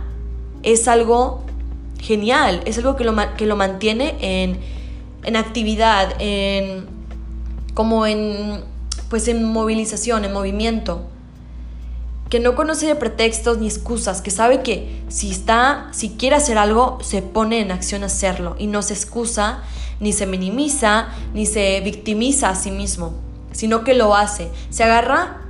es 0.63 0.89
algo 0.89 1.45
genial, 2.01 2.63
es 2.65 2.79
algo 2.79 2.97
que 2.97 3.05
lo, 3.05 3.15
que 3.37 3.47
lo 3.47 3.57
mantiene 3.57 4.17
en, 4.21 4.59
en 5.25 5.37
actividad, 5.37 6.15
en, 6.21 6.87
como 7.75 8.07
en, 8.07 8.63
pues 9.11 9.27
en 9.29 9.43
movilización, 9.45 10.25
en 10.25 10.33
movimiento 10.33 11.09
que 12.31 12.41
no 12.41 12.55
conoce 12.55 12.87
de 12.87 12.95
pretextos 12.95 13.59
ni 13.59 13.67
excusas, 13.67 14.21
que 14.21 14.31
sabe 14.31 14.63
que 14.63 15.03
si 15.09 15.31
está, 15.31 15.89
si 15.93 16.11
quiere 16.11 16.37
hacer 16.37 16.59
algo, 16.59 16.99
se 17.03 17.23
pone 17.23 17.61
en 17.61 17.71
acción 17.71 18.03
a 18.03 18.07
hacerlo 18.07 18.55
y 18.59 18.67
no 18.67 18.83
se 18.83 18.95
excusa, 18.95 19.63
ni 20.01 20.13
se 20.13 20.27
minimiza, 20.27 21.09
ni 21.33 21.47
se 21.47 21.81
victimiza 21.81 22.51
a 22.51 22.55
sí 22.55 22.71
mismo, 22.71 23.15
sino 23.53 23.83
que 23.83 23.95
lo 23.95 24.15
hace. 24.15 24.51
Se 24.71 24.85
agarra 24.85 25.43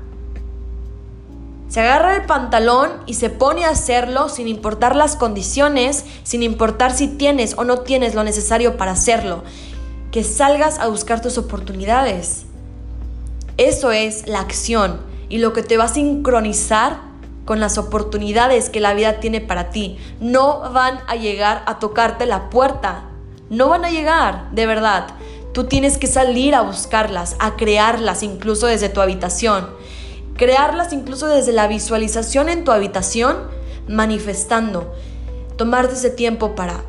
se 1.69 1.81
agarra 1.81 2.17
el 2.17 2.25
pantalón 2.25 2.91
y 3.05 3.15
se 3.15 3.29
pone 3.29 3.67
a 3.67 3.71
hacerlo 3.71 4.31
sin 4.31 4.49
importar 4.49 4.97
las 4.97 5.17
condiciones, 5.17 6.07
sin 6.23 6.43
importar 6.43 6.95
si 6.95 7.09
tienes 7.09 7.59
o 7.59 7.65
no 7.65 7.81
tienes 7.81 8.15
lo 8.15 8.25
necesario 8.25 8.79
para 8.79 8.93
hacerlo. 8.93 9.45
Que 10.11 10.25
salgas 10.25 10.79
a 10.79 10.87
buscar 10.87 11.21
tus 11.21 11.37
oportunidades. 11.37 12.47
Eso 13.59 13.93
es 13.93 14.27
la 14.27 14.41
acción 14.41 15.08
y 15.29 15.39
lo 15.39 15.53
que 15.53 15.63
te 15.63 15.77
va 15.77 15.85
a 15.85 15.89
sincronizar 15.89 17.09
con 17.45 17.61
las 17.61 17.79
oportunidades 17.79 18.69
que 18.69 18.81
la 18.81 18.93
vida 18.93 19.21
tiene 19.21 19.41
para 19.41 19.71
ti. 19.71 19.97
No 20.21 20.71
van 20.73 21.01
a 21.07 21.17
llegar 21.17 21.63
a 21.67 21.79
tocarte 21.79 22.27
la 22.27 22.51
puerta. 22.51 23.05
No 23.49 23.69
van 23.69 23.87
a 23.87 23.91
llegar, 23.91 24.51
de 24.51 24.67
verdad. 24.67 25.07
Tú 25.53 25.65
tienes 25.65 25.97
que 25.97 26.07
salir 26.07 26.55
a 26.55 26.61
buscarlas, 26.61 27.37
a 27.39 27.57
crearlas 27.57 28.23
incluso 28.23 28.67
desde 28.67 28.91
tu 28.91 29.01
habitación. 29.01 29.71
Crearlas 30.37 30.93
incluso 30.93 31.27
desde 31.27 31.53
la 31.53 31.69
visualización 31.69 32.51
en 32.51 32.65
tu 32.65 32.71
habitación, 32.71 33.37
manifestando. 33.89 34.95
Tomarte 35.57 35.95
ese 35.95 36.11
tiempo 36.11 36.55
para 36.55 36.85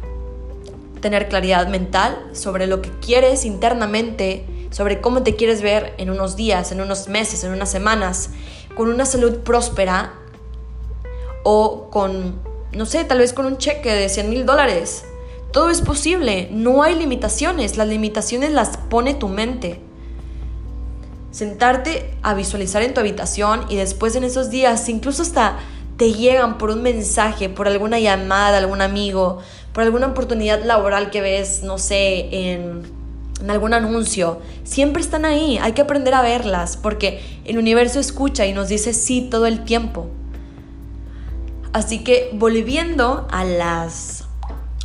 tener 1.00 1.30
claridad 1.30 1.70
mental 1.70 2.18
sobre 2.34 2.68
lo 2.68 2.82
que 2.82 2.92
quieres 3.00 3.46
internamente, 3.46 4.46
sobre 4.70 5.02
cómo 5.02 5.24
te 5.24 5.36
quieres 5.36 5.62
ver 5.62 5.94
en 5.98 6.10
unos 6.10 6.36
días, 6.36 6.72
en 6.72 6.82
unos 6.82 7.08
meses, 7.08 7.44
en 7.44 7.52
unas 7.52 7.72
semanas, 7.72 8.30
con 8.76 8.90
una 8.90 9.06
salud 9.06 9.40
próspera 9.40 10.14
o 11.44 11.90
con, 11.90 12.40
no 12.74 12.86
sé, 12.86 13.04
tal 13.04 13.20
vez 13.20 13.34
con 13.34 13.46
un 13.46 13.58
cheque 13.58 13.94
de 13.94 14.10
100 14.10 14.30
mil 14.30 14.46
dólares. 14.46 15.06
Todo 15.52 15.70
es 15.70 15.82
posible, 15.82 16.48
no 16.52 16.84
hay 16.84 16.96
limitaciones, 16.96 17.78
las 17.78 17.88
limitaciones 17.88 18.52
las 18.52 18.78
pone 18.78 19.16
tu 19.16 19.28
mente. 19.28 19.82
Sentarte 21.32 22.14
a 22.22 22.34
visualizar 22.34 22.84
en 22.84 22.94
tu 22.94 23.00
habitación 23.00 23.66
y 23.70 23.76
después 23.76 24.16
en 24.16 24.24
esos 24.24 24.50
días, 24.50 24.88
incluso 24.90 25.24
hasta 25.24 25.58
te 25.98 26.14
llegan 26.14 26.58
por 26.58 26.70
un 26.70 26.82
mensaje, 26.82 27.50
por 27.50 27.68
alguna 27.68 28.00
llamada, 28.00 28.58
algún 28.58 28.82
amigo, 28.82 29.40
por 29.74 29.84
alguna 29.84 30.08
oportunidad 30.08 30.64
laboral 30.64 31.10
que 31.10 31.22
ves, 31.22 31.64
no 31.64 31.78
sé, 31.78 32.30
en 32.32 32.99
en 33.42 33.50
algún 33.50 33.74
anuncio, 33.74 34.40
siempre 34.64 35.02
están 35.02 35.26
ahí, 35.26 35.58
hay 35.58 35.72
que 35.74 35.82
aprender 35.82 36.14
a 36.14 36.22
verlas 36.22 36.78
porque 36.78 37.22
el 37.46 37.58
universo 37.58 38.00
escucha 38.00 38.46
y 38.46 38.54
nos 38.54 38.68
dice 38.68 38.94
sí 38.94 39.28
todo 39.30 39.46
el 39.46 39.64
tiempo. 39.64 40.08
Así 41.72 42.04
que 42.04 42.32
volviendo 42.34 43.28
a 43.32 43.44
las... 43.44 44.26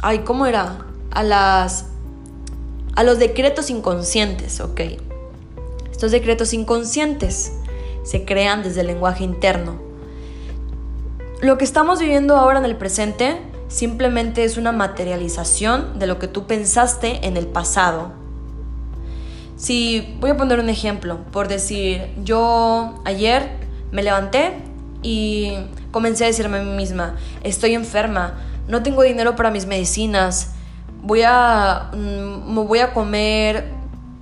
Ay, 0.02 0.20
¿cómo 0.20 0.46
era? 0.46 0.78
A 1.10 1.22
las... 1.22 1.86
A 2.94 3.02
los 3.02 3.18
decretos 3.18 3.70
inconscientes, 3.70 4.60
ok. 4.60 4.80
Estos 5.90 6.12
decretos 6.12 6.52
inconscientes 6.52 7.52
se 8.04 8.24
crean 8.24 8.62
desde 8.62 8.82
el 8.82 8.86
lenguaje 8.88 9.24
interno. 9.24 9.80
Lo 11.40 11.58
que 11.58 11.64
estamos 11.64 11.98
viviendo 11.98 12.36
ahora 12.36 12.58
en 12.58 12.64
el 12.66 12.76
presente 12.76 13.40
simplemente 13.68 14.44
es 14.44 14.56
una 14.56 14.70
materialización 14.70 15.98
de 15.98 16.06
lo 16.06 16.18
que 16.18 16.28
tú 16.28 16.46
pensaste 16.46 17.26
en 17.26 17.36
el 17.36 17.46
pasado 17.46 18.23
si 19.64 20.14
voy 20.20 20.28
a 20.28 20.36
poner 20.36 20.60
un 20.60 20.68
ejemplo, 20.68 21.20
por 21.32 21.48
decir, 21.48 22.10
yo 22.22 23.00
ayer 23.06 23.48
me 23.92 24.02
levanté 24.02 24.52
y 25.02 25.54
comencé 25.90 26.24
a 26.24 26.26
decirme 26.26 26.58
a 26.58 26.62
mí 26.62 26.76
misma, 26.76 27.16
estoy 27.42 27.72
enferma, 27.72 28.34
no 28.68 28.82
tengo 28.82 29.02
dinero 29.02 29.36
para 29.36 29.50
mis 29.50 29.64
medicinas, 29.64 30.50
voy 31.02 31.22
a, 31.24 31.88
mm, 31.94 32.52
me 32.52 32.60
voy 32.60 32.80
a 32.80 32.92
comer, 32.92 33.70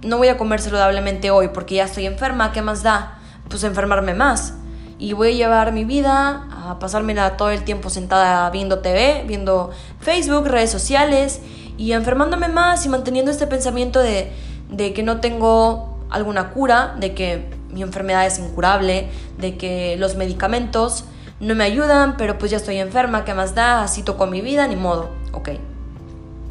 no 0.04 0.16
voy 0.18 0.28
a 0.28 0.38
comer 0.38 0.60
saludablemente 0.60 1.32
hoy 1.32 1.48
porque 1.48 1.74
ya 1.74 1.86
estoy 1.86 2.06
enferma, 2.06 2.52
¿qué 2.52 2.62
más 2.62 2.84
da? 2.84 3.18
Pues 3.48 3.64
enfermarme 3.64 4.14
más. 4.14 4.54
Y 5.00 5.12
voy 5.12 5.30
a 5.30 5.32
llevar 5.32 5.72
mi 5.72 5.84
vida 5.84 6.46
a 6.52 6.78
pasármela 6.78 7.36
todo 7.36 7.50
el 7.50 7.64
tiempo 7.64 7.90
sentada 7.90 8.48
viendo 8.50 8.78
TV, 8.78 9.24
viendo 9.26 9.72
Facebook, 9.98 10.46
redes 10.46 10.70
sociales 10.70 11.40
y 11.76 11.90
enfermándome 11.94 12.46
más 12.46 12.86
y 12.86 12.88
manteniendo 12.88 13.32
este 13.32 13.48
pensamiento 13.48 13.98
de 13.98 14.32
de 14.72 14.92
que 14.92 15.02
no 15.02 15.20
tengo 15.20 15.98
alguna 16.10 16.50
cura, 16.50 16.96
de 16.98 17.14
que 17.14 17.48
mi 17.70 17.82
enfermedad 17.82 18.26
es 18.26 18.38
incurable, 18.38 19.08
de 19.38 19.56
que 19.56 19.96
los 19.96 20.16
medicamentos 20.16 21.04
no 21.40 21.54
me 21.54 21.64
ayudan, 21.64 22.16
pero 22.16 22.38
pues 22.38 22.50
ya 22.50 22.56
estoy 22.56 22.78
enferma, 22.78 23.24
¿qué 23.24 23.34
más 23.34 23.54
da? 23.54 23.82
Así 23.82 24.02
toco 24.02 24.26
mi 24.26 24.40
vida, 24.40 24.66
ni 24.66 24.76
modo. 24.76 25.10
Ok. 25.32 25.50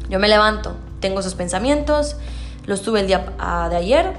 Yo 0.08 0.18
me 0.18 0.28
levanto, 0.28 0.76
tengo 1.00 1.20
esos 1.20 1.34
pensamientos, 1.34 2.16
los 2.66 2.82
tuve 2.82 3.00
el 3.00 3.06
día 3.06 3.34
ah, 3.38 3.68
de 3.70 3.76
ayer 3.76 4.14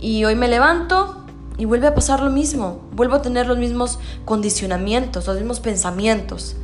y 0.00 0.24
hoy 0.24 0.34
me 0.34 0.48
levanto 0.48 1.24
y 1.56 1.64
vuelve 1.64 1.86
a 1.86 1.94
pasar 1.94 2.20
lo 2.20 2.30
mismo. 2.30 2.80
Vuelvo 2.92 3.16
a 3.16 3.22
tener 3.22 3.46
los 3.46 3.58
mismos 3.58 3.98
condicionamientos, 4.24 5.26
los 5.26 5.36
mismos 5.36 5.60
pensamientos, 5.60 6.56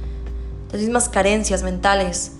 las 0.72 0.80
mismas 0.80 1.08
carencias 1.08 1.62
mentales. 1.62 2.32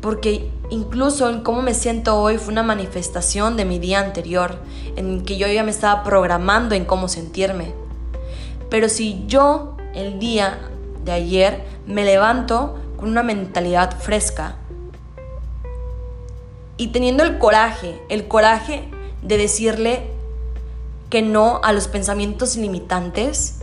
Porque 0.00 0.50
incluso 0.70 1.30
en 1.30 1.42
cómo 1.42 1.62
me 1.62 1.74
siento 1.74 2.20
hoy 2.20 2.38
fue 2.38 2.52
una 2.52 2.62
manifestación 2.62 3.56
de 3.56 3.64
mi 3.64 3.78
día 3.78 4.00
anterior, 4.00 4.58
en 4.96 5.24
que 5.24 5.36
yo 5.36 5.46
ya 5.46 5.62
me 5.62 5.70
estaba 5.70 6.02
programando 6.02 6.74
en 6.74 6.84
cómo 6.84 7.08
sentirme. 7.08 7.72
Pero 8.68 8.88
si 8.88 9.24
yo 9.26 9.76
el 9.94 10.18
día 10.18 10.58
de 11.04 11.12
ayer 11.12 11.64
me 11.86 12.04
levanto 12.04 12.78
con 12.96 13.08
una 13.08 13.22
mentalidad 13.22 13.98
fresca 13.98 14.56
y 16.76 16.88
teniendo 16.88 17.22
el 17.22 17.38
coraje, 17.38 18.02
el 18.08 18.28
coraje 18.28 18.88
de 19.22 19.38
decirle 19.38 20.10
que 21.08 21.22
no 21.22 21.60
a 21.62 21.72
los 21.72 21.88
pensamientos 21.88 22.56
limitantes, 22.56 23.60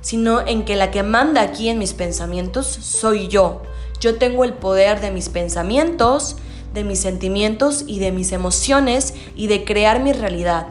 sino 0.00 0.46
en 0.46 0.64
que 0.64 0.76
la 0.76 0.90
que 0.90 1.02
manda 1.02 1.42
aquí 1.42 1.68
en 1.68 1.78
mis 1.78 1.94
pensamientos 1.94 2.66
soy 2.66 3.28
yo. 3.28 3.62
Yo 4.00 4.16
tengo 4.16 4.44
el 4.44 4.54
poder 4.54 5.00
de 5.00 5.10
mis 5.10 5.28
pensamientos, 5.28 6.36
de 6.74 6.84
mis 6.84 7.00
sentimientos 7.00 7.84
y 7.86 8.00
de 8.00 8.12
mis 8.12 8.32
emociones 8.32 9.14
y 9.36 9.46
de 9.46 9.64
crear 9.64 10.02
mi 10.02 10.12
realidad, 10.12 10.66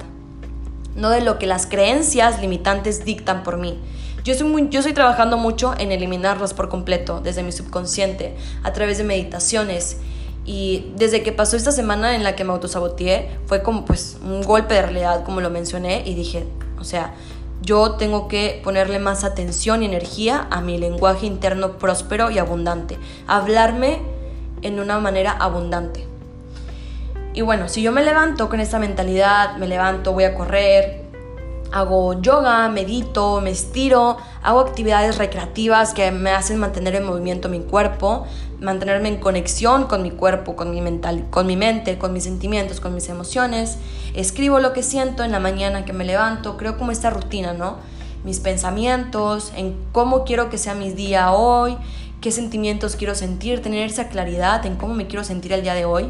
no 0.95 1.09
de 1.09 1.21
lo 1.21 1.39
que 1.39 1.47
las 1.47 1.65
creencias 1.65 2.41
limitantes 2.41 3.05
dictan 3.05 3.43
por 3.43 3.57
mí. 3.57 3.79
Yo 4.23 4.33
estoy, 4.33 4.69
yo 4.69 4.79
estoy 4.79 4.93
trabajando 4.93 5.38
mucho 5.38 5.73
en 5.77 5.91
eliminarlas 5.91 6.53
por 6.53 6.69
completo 6.69 7.19
desde 7.21 7.43
mi 7.43 7.51
subconsciente, 7.51 8.36
a 8.63 8.71
través 8.71 8.97
de 8.97 9.03
meditaciones. 9.03 9.97
Y 10.45 10.91
desde 10.95 11.23
que 11.23 11.31
pasó 11.31 11.57
esta 11.57 11.71
semana 11.71 12.15
en 12.15 12.23
la 12.23 12.36
que 12.36 12.43
me 12.43 12.51
autosaboteé, 12.51 13.29
fue 13.47 13.63
como 13.63 13.86
pues 13.86 14.17
un 14.23 14.41
golpe 14.41 14.75
de 14.75 14.81
realidad, 14.81 15.23
como 15.25 15.41
lo 15.41 15.49
mencioné, 15.49 16.03
y 16.05 16.15
dije, 16.15 16.45
o 16.79 16.83
sea, 16.86 17.13
yo 17.63 17.93
tengo 17.93 18.28
que 18.28 18.62
ponerle 18.63 18.99
más 18.99 19.23
atención 19.23 19.82
y 19.82 19.86
energía 19.86 20.47
a 20.52 20.62
mi 20.62 20.78
lenguaje 20.78 21.26
interno 21.26 21.78
próspero 21.78 22.30
y 22.30 22.38
abundante. 22.38 22.97
Hablarme 23.26 24.02
en 24.62 24.80
una 24.80 24.99
manera 24.99 25.32
abundante. 25.32 26.08
Y 27.34 27.41
bueno, 27.41 27.67
si 27.67 27.82
yo 27.82 27.91
me 27.91 28.04
levanto 28.04 28.49
con 28.49 28.60
esta 28.60 28.80
mentalidad, 28.80 29.56
me 29.58 29.67
levanto, 29.67 30.13
voy 30.13 30.26
a 30.26 30.36
correr, 30.36 31.04
hago 31.71 32.21
yoga, 32.21 32.69
medito, 32.69 33.41
me 33.41 33.49
estiro, 33.49 34.17
hago 34.43 34.60
actividades 34.60 35.17
recreativas 35.17 35.93
que 35.93 36.12
me 36.12 36.30
hacen 36.30 36.60
mantener 36.60 36.95
en 36.95 37.06
movimiento 37.06 37.49
mi 37.49 37.62
cuerpo, 37.62 38.28
mantenerme 38.63 39.10
en 39.10 39.17
conexión 39.17 39.86
con 39.86 40.02
mi 40.02 40.10
cuerpo, 40.10 40.56
con 40.56 40.71
mi, 40.71 40.82
mental, 40.82 41.26
con 41.30 41.45
mi 41.45 41.56
mente, 41.56 41.97
con 41.97 42.13
mis 42.13 42.23
sentimientos, 42.23 42.80
con 42.80 42.95
mis 42.95 43.10
emociones. 43.10 43.78
Escribo 44.15 44.60
lo 44.60 44.73
que 44.73 44.82
siento 44.82 45.23
en 45.23 45.32
la 45.32 45.39
mañana 45.39 45.86
que 45.86 45.93
me 45.93 46.06
levanto, 46.06 46.58
creo 46.58 46.78
como 46.78 46.91
esta 46.91 47.10
rutina, 47.10 47.54
¿no? 47.54 47.78
Mis 48.23 48.39
pensamientos, 48.39 49.52
en 49.56 49.76
cómo 49.91 50.23
quiero 50.23 50.49
que 50.49 50.58
sea 50.58 50.73
mi 50.73 50.91
día 50.91 51.32
hoy, 51.34 51.78
qué 52.21 52.32
sentimientos 52.32 52.95
quiero 52.95 53.15
sentir, 53.15 53.62
tener 53.62 53.88
esa 53.89 54.08
claridad 54.08 54.65
en 54.65 54.78
cómo 54.78 54.93
me 54.93 55.08
quiero 55.08 55.26
sentir 55.26 55.52
el 55.52 55.62
día 55.62 55.73
de 55.73 55.84
hoy. 55.84 56.10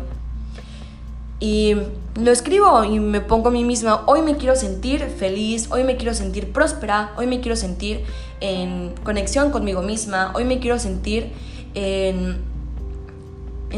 Y 1.39 1.75
lo 2.15 2.31
escribo 2.31 2.83
y 2.83 2.99
me 2.99 3.19
pongo 3.19 3.49
a 3.49 3.51
mí 3.51 3.63
misma, 3.63 4.03
hoy 4.05 4.21
me 4.21 4.37
quiero 4.37 4.55
sentir 4.55 5.01
feliz, 5.01 5.69
hoy 5.71 5.83
me 5.83 5.97
quiero 5.97 6.13
sentir 6.13 6.53
próspera, 6.53 7.11
hoy 7.17 7.25
me 7.25 7.41
quiero 7.41 7.55
sentir 7.55 8.05
en 8.39 8.93
conexión 9.03 9.49
conmigo 9.49 9.81
misma, 9.81 10.31
hoy 10.35 10.45
me 10.45 10.59
quiero 10.59 10.77
sentir 10.77 11.33
en, 11.73 12.43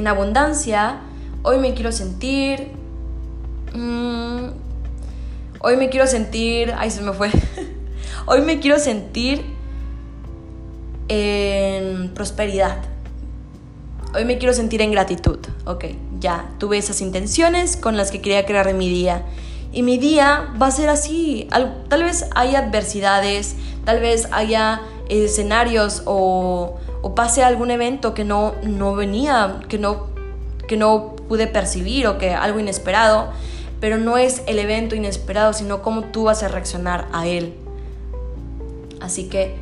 abundancia, 0.07 0.99
hoy 1.43 1.59
me 1.59 1.73
quiero 1.73 1.91
sentir... 1.91 2.71
Mm, 3.73 4.47
hoy 5.59 5.77
me 5.77 5.89
quiero 5.89 6.07
sentir... 6.07 6.73
Ay, 6.77 6.91
se 6.91 7.01
me 7.01 7.13
fue. 7.13 7.31
hoy 8.25 8.41
me 8.41 8.59
quiero 8.59 8.79
sentir 8.79 9.43
en 11.07 12.13
prosperidad. 12.13 12.77
Hoy 14.13 14.25
me 14.25 14.37
quiero 14.37 14.53
sentir 14.53 14.81
en 14.81 14.91
gratitud. 14.91 15.39
Ok, 15.65 15.85
ya 16.19 16.49
tuve 16.57 16.77
esas 16.77 17.01
intenciones 17.01 17.77
con 17.77 17.97
las 17.97 18.11
que 18.11 18.21
quería 18.21 18.45
crear 18.45 18.73
mi 18.73 18.89
día. 18.89 19.25
Y 19.71 19.83
mi 19.83 19.97
día 19.97 20.53
va 20.61 20.67
a 20.67 20.71
ser 20.71 20.87
así. 20.89 21.49
Tal 21.89 22.03
vez 22.03 22.29
haya 22.33 22.59
adversidades, 22.59 23.55
tal 23.83 23.99
vez 23.99 24.29
haya 24.31 24.81
escenarios 25.09 26.03
o, 26.05 26.77
pase 27.15 27.43
algún 27.43 27.71
evento 27.71 28.13
que 28.13 28.23
no, 28.23 28.55
no 28.63 28.95
venía, 28.95 29.59
que 29.69 29.77
no, 29.77 30.07
que 30.67 30.75
no 30.75 31.15
pude 31.27 31.47
percibir 31.47 32.07
o 32.07 32.17
que 32.17 32.33
algo 32.33 32.59
inesperado. 32.59 33.29
Pero 33.79 33.97
no 33.97 34.17
es 34.17 34.41
el 34.47 34.57
evento 34.57 34.95
inesperado, 34.95 35.53
sino 35.53 35.81
cómo 35.81 36.05
tú 36.05 36.23
vas 36.23 36.43
a 36.43 36.47
reaccionar 36.47 37.07
a 37.11 37.27
él. 37.27 37.53
Así 39.01 39.29
que 39.29 39.55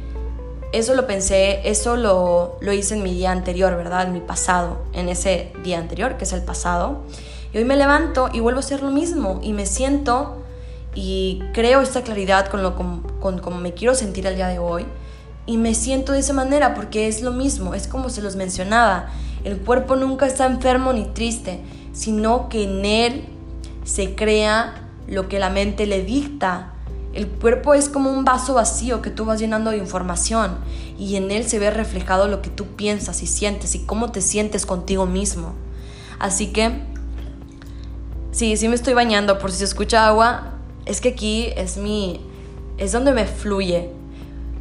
eso 0.74 0.96
lo 0.96 1.06
pensé, 1.06 1.62
eso 1.70 1.98
lo, 1.98 2.58
hice 2.74 2.96
en 2.96 3.04
mi 3.04 3.14
día 3.14 3.32
anterior, 3.32 3.76
¿verdad? 3.76 4.08
En 4.08 4.14
mi 4.14 4.22
pasado, 4.22 4.78
en 4.94 5.08
ese 5.08 5.52
día 5.64 5.78
anterior, 5.78 6.18
que 6.18 6.24
es 6.24 6.34
el 6.34 6.42
pasado. 6.42 7.02
Y 7.54 7.60
hoy 7.60 7.66
me 7.66 7.76
levanto 7.76 8.30
y 8.34 8.40
vuelvo 8.40 8.60
a 8.60 8.62
hacer 8.62 8.82
lo 8.82 8.90
mismo 8.90 9.40
y 9.44 9.54
me 9.54 9.68
siento 9.68 10.38
y 10.96 11.44
creo 11.54 11.82
esta 11.82 12.02
claridad 12.02 12.48
con 12.48 12.64
lo 12.64 12.76
con, 12.76 13.40
como 13.40 13.58
me 13.58 13.74
quiero 13.74 13.94
sentir 13.94 14.26
el 14.26 14.36
día 14.36 14.48
de 14.48 14.58
hoy 14.58 14.86
y 15.46 15.58
me 15.58 15.76
siento 15.76 16.12
de 16.14 16.20
esa 16.20 16.34
manera 16.34 16.74
porque 16.74 17.08
es 17.08 17.22
lo 17.22 17.32
mismo, 17.32 17.74
es 17.74 17.88
como 17.88 18.10
se 18.10 18.22
los 18.22 18.36
mencionaba, 18.36 19.08
el 19.44 19.58
cuerpo 19.58 19.96
nunca 19.96 20.26
está 20.26 20.46
enfermo 20.46 20.94
ni 20.94 21.06
triste, 21.06 21.60
sino 21.92 22.50
que 22.50 22.64
en 22.64 22.86
él 22.86 23.26
se 23.84 24.16
crea 24.16 24.90
lo 25.08 25.28
que 25.28 25.40
la 25.40 25.50
mente 25.50 25.86
le 25.86 26.04
dicta 26.04 26.74
el 27.14 27.28
cuerpo 27.28 27.76
es 27.76 27.90
como 27.90 28.10
un 28.10 28.26
vaso 28.26 28.56
vacío 28.56 29.04
que 29.04 29.12
tú 29.12 29.26
vas 29.26 29.40
llenando 29.40 29.70
de 29.70 29.78
información 29.78 30.58
y 30.98 31.16
en 31.16 31.30
él 31.30 31.48
se 31.48 31.60
ve 31.60 31.70
reflejado 31.70 32.28
lo 32.28 32.42
que 32.42 32.50
tú 32.50 32.76
piensas 32.76 33.22
y 33.22 33.28
sientes 33.28 33.76
y 33.76 33.80
cómo 33.86 34.12
te 34.12 34.20
sientes 34.20 34.66
contigo 34.66 35.06
mismo. 35.06 35.54
Así 36.18 36.48
que, 36.48 36.82
sí, 38.32 38.58
sí 38.58 38.68
me 38.68 38.74
estoy 38.74 38.96
bañando 38.96 39.38
por 39.38 39.52
si 39.52 39.60
se 39.60 39.66
escucha 39.66 40.08
agua, 40.08 40.54
es 40.88 41.02
que 41.02 41.10
aquí 41.10 41.50
es 41.56 41.78
mi, 41.78 42.20
es 42.80 42.92
donde 42.92 43.12
me 43.12 43.26
fluye. 43.26 43.92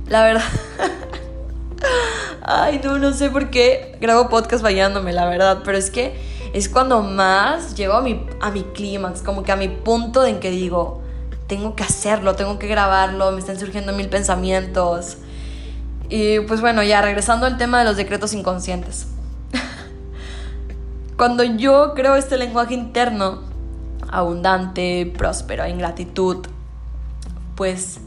La 0.06 0.22
verdad. 0.22 0.44
Ay, 2.42 2.80
no, 2.82 2.98
no 2.98 3.12
sé 3.12 3.30
por 3.30 3.50
qué 3.50 3.96
grabo 4.00 4.28
podcast 4.28 4.62
bañándome, 4.62 5.12
la 5.12 5.26
verdad, 5.26 5.60
pero 5.64 5.78
es 5.78 5.90
que 5.90 6.14
es 6.52 6.68
cuando 6.68 7.02
más 7.02 7.76
llego 7.76 7.94
a 7.94 8.02
mi, 8.02 8.26
a 8.40 8.50
mi 8.50 8.62
clímax, 8.62 9.22
como 9.22 9.42
que 9.42 9.52
a 9.52 9.56
mi 9.56 9.68
punto 9.68 10.24
en 10.26 10.40
que 10.40 10.50
digo, 10.50 11.02
tengo 11.46 11.74
que 11.76 11.82
hacerlo, 11.82 12.34
tengo 12.34 12.58
que 12.58 12.66
grabarlo, 12.66 13.30
me 13.32 13.38
están 13.38 13.58
surgiendo 13.58 13.92
mil 13.92 14.08
pensamientos. 14.08 15.18
Y 16.08 16.40
pues 16.40 16.60
bueno, 16.60 16.82
ya 16.82 17.00
regresando 17.00 17.46
al 17.46 17.56
tema 17.56 17.78
de 17.78 17.84
los 17.84 17.96
decretos 17.96 18.34
inconscientes. 18.34 19.06
Cuando 21.16 21.42
yo 21.44 21.94
creo 21.94 22.16
este 22.16 22.36
lenguaje 22.36 22.74
interno, 22.74 23.40
abundante, 24.10 25.10
próspero, 25.16 25.64
en 25.64 25.78
gratitud, 25.78 26.46
pues 27.54 27.98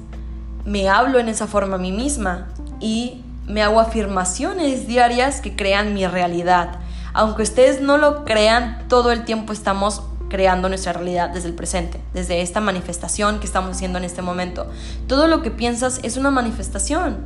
me 0.66 0.90
hablo 0.90 1.20
en 1.20 1.30
esa 1.30 1.48
forma 1.48 1.76
a 1.76 1.80
mí 1.80 1.92
misma 1.92 2.48
y 2.80 3.24
me 3.48 3.62
hago 3.62 3.80
afirmaciones 3.80 4.88
diarias 4.88 5.42
que 5.42 5.56
crean 5.56 5.94
mi 5.94 6.08
realidad. 6.08 6.80
Aunque 7.14 7.44
ustedes 7.44 7.82
no 7.82 7.98
lo 7.98 8.26
crean, 8.26 8.88
todo 8.90 9.12
el 9.12 9.24
tiempo 9.24 9.54
estamos 9.54 10.04
creando 10.30 10.70
nuestra 10.70 10.94
realidad 10.94 11.30
desde 11.30 11.48
el 11.48 11.54
presente, 11.54 12.02
desde 12.14 12.42
esta 12.42 12.60
manifestación 12.60 13.40
que 13.40 13.46
estamos 13.46 13.72
haciendo 13.72 13.98
en 14.00 14.04
este 14.04 14.22
momento. 14.22 14.68
Todo 15.08 15.28
lo 15.28 15.42
que 15.42 15.52
piensas 15.52 16.00
es 16.04 16.18
una 16.18 16.32
manifestación. 16.32 17.20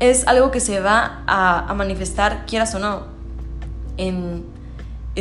Es 0.00 0.26
algo 0.26 0.50
que 0.50 0.60
se 0.60 0.80
va 0.80 1.22
a, 1.26 1.72
manifestar, 1.74 2.46
quieras 2.46 2.74
o 2.74 2.78
no, 2.78 3.02
en, 3.96 4.44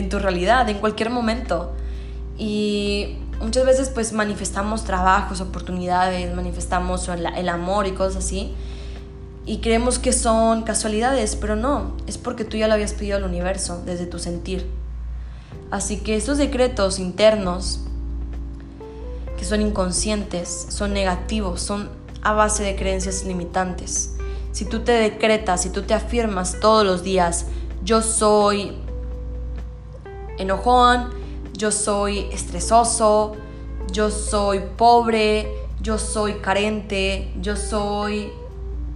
tu 0.10 0.20
realidad, 0.20 0.70
en 0.70 0.78
cualquier 0.78 1.10
momento. 1.10 1.74
Y 2.38 3.18
muchas 3.44 3.66
veces 3.66 3.90
pues 3.90 4.14
manifestamos 4.14 4.84
trabajos, 4.84 5.42
oportunidades, 5.42 6.34
manifestamos 6.36 7.10
el, 7.10 7.50
amor 7.50 7.88
y 7.88 7.92
cosas 7.92 8.24
así. 8.24 8.54
Y 9.46 9.60
creemos 9.60 10.00
que 10.00 10.14
son 10.14 10.64
casualidades, 10.64 11.36
pero 11.36 11.56
no, 11.56 11.96
es 12.08 12.18
porque 12.18 12.46
tú 12.46 12.58
ya 12.58 12.68
lo 12.68 12.74
habías 12.74 12.94
pedido 12.94 13.18
al 13.18 13.24
universo 13.24 13.82
desde 13.86 14.06
tu 14.06 14.18
sentir. 14.18 14.70
Así 15.70 15.98
que 15.98 16.16
estos 16.16 16.38
decretos 16.38 17.00
internos, 17.00 17.82
que 19.38 19.44
son 19.44 19.62
inconscientes, 19.62 20.68
son 20.70 20.94
negativos, 20.94 21.62
son 21.62 21.90
a 22.22 22.32
base 22.32 22.64
de 22.64 22.76
creencias 22.76 23.26
limitantes. 23.26 24.16
Si 24.54 24.66
tú 24.66 24.80
te 24.82 24.94
decretas, 24.94 25.64
si 25.64 25.70
tú 25.70 25.82
te 25.82 25.94
afirmas 25.94 26.60
todos 26.62 26.86
los 26.86 27.04
días, 27.04 27.48
yo 27.84 28.02
soy 28.02 28.78
enojón, 30.38 31.23
yo 31.64 31.72
soy 31.72 32.28
estresoso, 32.34 33.38
yo 33.90 34.12
soy 34.12 34.60
pobre, 34.76 35.48
yo 35.82 35.98
soy 35.98 36.34
carente, 36.42 37.32
yo 37.42 37.56
soy 37.56 38.34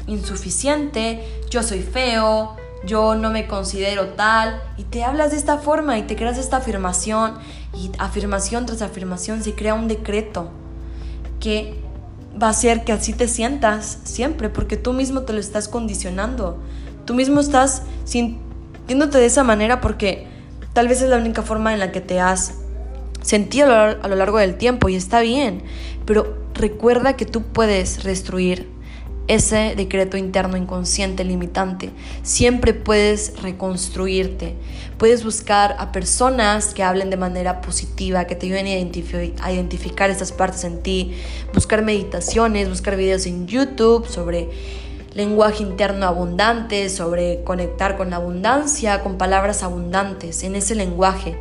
insuficiente, 0.05 1.23
yo 1.49 1.63
soy 1.63 1.79
feo, 1.81 2.57
yo 2.85 3.15
no 3.15 3.29
me 3.31 3.47
considero 3.47 4.07
tal, 4.17 4.61
y 4.75 4.83
te 4.83 5.05
hablas 5.05 5.31
de 5.31 5.37
esta 5.37 5.59
forma 5.59 5.97
y 5.97 6.01
te 6.03 6.17
creas 6.17 6.37
esta 6.37 6.57
afirmación, 6.57 7.35
y 7.73 7.89
afirmación 7.99 8.65
tras 8.65 8.81
afirmación 8.81 9.41
se 9.43 9.55
crea 9.55 9.73
un 9.73 9.87
decreto 9.87 10.49
que 11.39 11.79
va 12.35 12.47
a 12.47 12.49
hacer 12.49 12.83
que 12.83 12.91
así 12.91 13.13
te 13.13 13.29
sientas 13.29 13.99
siempre, 14.03 14.49
porque 14.49 14.75
tú 14.75 14.91
mismo 14.91 15.21
te 15.21 15.31
lo 15.31 15.39
estás 15.39 15.69
condicionando, 15.69 16.57
tú 17.05 17.13
mismo 17.13 17.39
estás 17.39 17.83
sin 18.03 18.45
sintiéndote 18.87 19.19
de 19.19 19.25
esa 19.25 19.43
manera 19.45 19.79
porque 19.79 20.27
tal 20.77 20.87
vez 20.87 21.01
es 21.01 21.09
la 21.09 21.17
única 21.17 21.41
forma 21.41 21.73
en 21.73 21.79
la 21.79 21.91
que 21.91 22.01
te 22.01 22.19
has 22.19 22.53
sentido 23.23 23.73
a 23.73 24.07
lo 24.07 24.15
largo 24.15 24.37
del 24.37 24.59
tiempo 24.59 24.89
y 24.89 24.95
está 24.95 25.21
bien, 25.21 25.63
pero 26.05 26.37
recuerda 26.53 27.17
que 27.17 27.25
tú 27.25 27.41
puedes 27.41 28.03
restruir 28.03 28.69
ese 29.27 29.73
decreto 29.75 30.17
interno 30.17 30.55
inconsciente 30.55 31.23
limitante. 31.23 31.89
Siempre 32.21 32.75
puedes 32.75 33.41
reconstruirte. 33.41 34.53
Puedes 34.99 35.23
buscar 35.23 35.75
a 35.79 35.91
personas 35.91 36.75
que 36.75 36.83
hablen 36.83 37.09
de 37.09 37.17
manera 37.17 37.59
positiva, 37.61 38.25
que 38.25 38.35
te 38.35 38.45
ayuden 38.45 38.67
a, 39.41 39.51
identificar 39.51 40.11
estas 40.11 40.31
partes 40.31 40.63
en 40.63 40.83
ti. 40.83 41.15
Buscar 41.55 41.81
meditaciones, 41.81 42.69
buscar 42.69 42.97
videos 42.97 43.25
en 43.25 43.47
YouTube 43.47 44.07
sobre 44.07 44.47
lenguaje 45.17 45.63
interno 45.63 46.05
abundante, 46.05 46.89
sobre 46.89 47.43
conectar 47.43 47.97
con 47.97 48.11
la 48.11 48.17
abundancia, 48.17 49.01
con 49.01 49.17
palabras 49.17 49.63
abundantes 49.63 50.43
en 50.43 50.55
ese 50.55 50.75
lenguaje. 50.75 51.39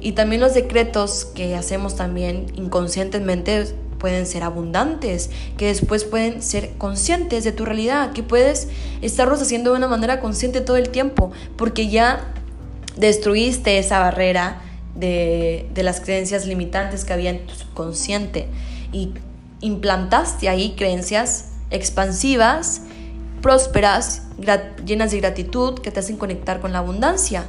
Y 0.00 0.12
también 0.12 0.42
los 0.42 0.52
decretos 0.52 1.24
que 1.24 1.56
hacemos 1.56 1.96
también 1.96 2.52
inconscientemente 2.54 3.64
pueden 3.98 4.26
ser 4.26 4.42
abundantes, 4.42 5.30
que 5.56 5.68
después 5.68 6.04
pueden 6.04 6.42
ser 6.42 6.72
conscientes 6.76 7.44
de 7.44 7.52
tu 7.52 7.64
realidad, 7.64 8.12
que 8.12 8.22
puedes 8.22 8.68
estarlos 9.00 9.40
haciendo 9.40 9.70
de 9.70 9.78
una 9.78 9.88
manera 9.88 10.20
consciente 10.20 10.60
todo 10.60 10.76
el 10.76 10.90
tiempo, 10.90 11.32
porque 11.56 11.88
ya 11.88 12.34
destruiste 12.98 13.78
esa 13.78 14.00
barrera 14.00 14.60
de, 14.94 15.66
de 15.72 15.82
las 15.82 16.00
creencias 16.00 16.44
limitantes 16.44 17.06
que 17.06 17.14
había 17.14 17.30
en 17.30 17.46
tu 17.46 17.54
subconsciente 17.54 18.48
y 18.92 19.14
implantaste 19.62 20.50
ahí 20.50 20.74
creencias 20.76 21.52
expansivas, 21.70 22.82
prósperas, 23.40 24.22
llenas 24.84 25.10
de 25.10 25.20
gratitud, 25.20 25.78
que 25.80 25.90
te 25.90 26.00
hacen 26.00 26.16
conectar 26.16 26.60
con 26.60 26.72
la 26.72 26.78
abundancia. 26.78 27.46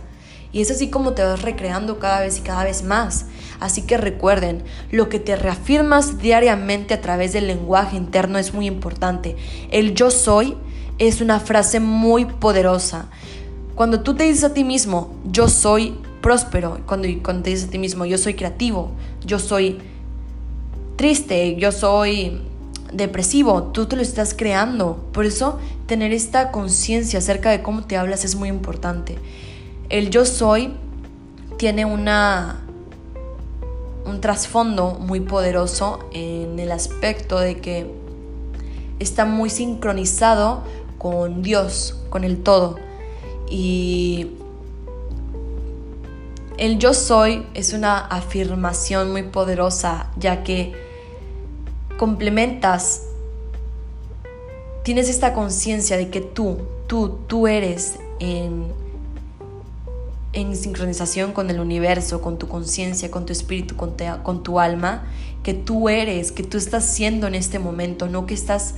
Y 0.52 0.62
es 0.62 0.72
así 0.72 0.90
como 0.90 1.14
te 1.14 1.24
vas 1.24 1.42
recreando 1.44 2.00
cada 2.00 2.22
vez 2.22 2.40
y 2.40 2.42
cada 2.42 2.64
vez 2.64 2.84
más. 2.84 3.28
Así 3.60 3.84
que 3.84 3.98
recuerden, 3.98 4.64
lo 4.92 5.10
que 5.10 5.20
te 5.20 5.36
reafirmas 5.36 6.20
diariamente 6.20 6.94
a 6.94 7.02
través 7.02 7.34
del 7.34 7.48
lenguaje 7.48 7.98
interno 7.98 8.40
es 8.40 8.54
muy 8.54 8.66
importante. 8.66 9.36
El 9.70 9.94
yo 9.94 10.10
soy 10.10 10.56
es 10.98 11.22
una 11.22 11.40
frase 11.40 11.80
muy 11.80 12.26
poderosa. 12.26 13.10
Cuando 13.76 14.02
tú 14.02 14.16
te 14.16 14.24
dices 14.24 14.44
a 14.44 14.54
ti 14.54 14.64
mismo, 14.64 15.14
yo 15.26 15.48
soy 15.48 15.96
próspero, 16.22 16.82
cuando, 16.86 17.08
cuando 17.24 17.44
te 17.44 17.52
dices 17.52 17.68
a 17.68 17.72
ti 17.72 17.78
mismo, 17.78 18.06
yo 18.06 18.18
soy 18.18 18.34
creativo, 18.34 18.92
yo 19.26 19.40
soy 19.40 19.80
triste, 20.98 21.56
yo 21.56 21.72
soy 21.72 22.42
depresivo, 22.92 23.64
tú 23.64 23.86
te 23.86 23.96
lo 23.96 24.02
estás 24.02 24.34
creando. 24.34 25.06
Por 25.12 25.26
eso 25.26 25.60
tener 25.86 26.14
esta 26.14 26.52
conciencia 26.52 27.20
acerca 27.20 27.50
de 27.50 27.62
cómo 27.62 27.84
te 27.84 27.98
hablas 27.98 28.26
es 28.26 28.36
muy 28.36 28.50
importante. 28.50 29.18
El 29.90 30.10
yo 30.10 30.26
soy 30.26 30.74
tiene 31.58 31.86
una 31.86 32.62
un 34.06 34.22
trasfondo 34.22 34.98
muy 35.00 35.20
poderoso 35.20 36.00
en 36.12 36.58
el 36.60 36.72
aspecto 36.72 37.40
de 37.40 37.58
que 37.58 37.94
está 38.98 39.26
muy 39.26 39.50
sincronizado 39.50 40.64
con 40.98 41.42
Dios, 41.44 41.98
con 42.10 42.24
el 42.24 42.42
todo. 42.42 42.78
Y 43.50 44.32
el 46.58 46.80
yo 46.80 46.94
soy 46.94 47.46
es 47.54 47.74
una 47.74 47.98
afirmación 47.98 49.12
muy 49.12 49.24
poderosa, 49.24 50.12
ya 50.18 50.44
que 50.44 50.89
complementas, 52.00 53.04
tienes 54.84 55.10
esta 55.10 55.34
conciencia 55.34 55.98
de 55.98 56.10
que 56.10 56.22
tú, 56.22 56.58
tú, 56.88 57.20
tú 57.28 57.46
eres 57.46 58.00
en 58.20 58.74
en 60.34 60.56
sincronización 60.56 61.34
con 61.34 61.50
el 61.50 61.60
universo, 61.60 62.22
con 62.22 62.38
tu 62.38 62.48
conciencia, 62.48 63.10
con 63.10 63.26
tu 63.26 63.34
espíritu, 63.34 63.76
con, 63.76 63.96
con, 64.24 64.44
tu 64.44 64.60
alma, 64.60 65.04
que 65.44 65.54
tú 65.54 65.90
eres, 65.90 66.32
que 66.32 66.44
tú 66.44 66.58
estás 66.58 66.86
siendo 66.86 67.28
en 67.28 67.36
este 67.36 67.60
momento, 67.60 68.08
no 68.08 68.26
que 68.26 68.34
estás 68.34 68.76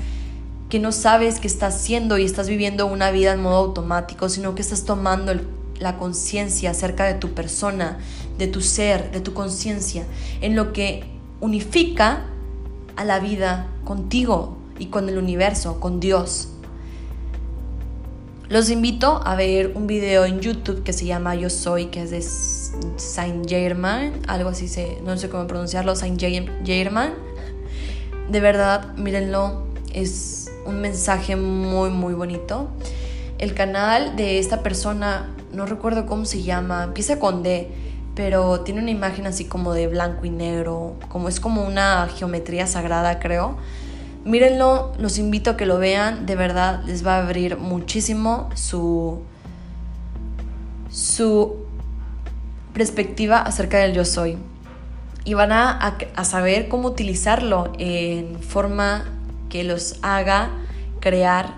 que 0.69 0.79
no 0.79 0.93
sabes 0.93 1.41
qué 1.41 1.47
estás 1.47 1.75
haciendo 1.75 2.17
y 2.17 2.23
estás 2.23 2.47
viviendo 2.47 2.87
una 2.87 3.11
vida 3.11 3.33
en 3.33 3.41
modo 3.41 3.57
automático, 3.57 4.29
sino 4.29 4.55
que 4.55 4.61
estás 4.61 4.85
tomando 4.85 5.33
la 5.79 5.97
conciencia 5.97 6.71
acerca 6.71 7.03
de 7.03 7.15
tu 7.15 7.33
persona, 7.33 7.99
de 8.37 8.47
tu 8.47 8.61
ser, 8.61 9.11
de 9.11 9.19
tu 9.19 9.33
conciencia, 9.33 10.05
en 10.39 10.55
lo 10.55 10.71
que 10.71 11.03
unifica 11.41 12.30
a 12.95 13.05
la 13.05 13.19
vida 13.19 13.67
contigo 13.83 14.57
y 14.79 14.87
con 14.87 15.09
el 15.09 15.17
universo, 15.17 15.79
con 15.79 15.99
Dios. 15.99 16.49
Los 18.49 18.69
invito 18.69 19.21
a 19.23 19.35
ver 19.35 19.71
un 19.75 19.87
video 19.87 20.25
en 20.25 20.41
YouTube 20.41 20.83
que 20.83 20.91
se 20.91 21.05
llama 21.05 21.35
Yo 21.35 21.49
Soy, 21.49 21.85
que 21.85 22.01
es 22.01 22.11
de 22.11 22.21
Saint 22.97 23.47
Germain, 23.47 24.11
algo 24.27 24.49
así, 24.49 24.67
se, 24.67 24.97
no 25.05 25.15
sé 25.15 25.29
cómo 25.29 25.47
pronunciarlo, 25.47 25.95
Saint 25.95 26.19
Germain. 26.19 27.13
De 28.29 28.39
verdad, 28.41 28.93
mírenlo, 28.97 29.67
es 29.93 30.51
un 30.65 30.81
mensaje 30.81 31.37
muy, 31.37 31.91
muy 31.91 32.13
bonito. 32.13 32.67
El 33.37 33.53
canal 33.53 34.17
de 34.17 34.39
esta 34.39 34.63
persona, 34.63 35.33
no 35.53 35.65
recuerdo 35.65 36.05
cómo 36.05 36.25
se 36.25 36.43
llama, 36.43 36.83
empieza 36.83 37.19
con 37.19 37.43
D, 37.43 37.71
pero 38.15 38.61
tiene 38.61 38.81
una 38.81 38.91
imagen 38.91 39.27
así 39.27 39.45
como 39.45 39.73
de 39.73 39.87
blanco 39.87 40.25
y 40.25 40.29
negro, 40.29 40.95
como 41.09 41.29
es 41.29 41.39
como 41.39 41.63
una 41.63 42.07
geometría 42.07 42.67
sagrada, 42.67 43.19
creo 43.19 43.57
Mírenlo, 44.23 44.93
los 44.99 45.17
invito 45.17 45.49
a 45.49 45.57
que 45.57 45.65
lo 45.65 45.79
vean, 45.79 46.27
de 46.27 46.35
verdad 46.35 46.83
les 46.85 47.05
va 47.05 47.15
a 47.15 47.23
abrir 47.23 47.57
muchísimo 47.57 48.49
su, 48.53 49.19
su 50.91 51.55
perspectiva 52.71 53.39
acerca 53.39 53.79
del 53.79 53.93
yo 53.93 54.05
soy. 54.05 54.37
Y 55.23 55.33
van 55.33 55.51
a, 55.51 55.97
a 56.15 56.23
saber 56.23 56.67
cómo 56.67 56.89
utilizarlo 56.89 57.73
en 57.79 58.39
forma 58.39 59.05
que 59.49 59.63
los 59.63 59.95
haga 60.03 60.51
crear 60.99 61.55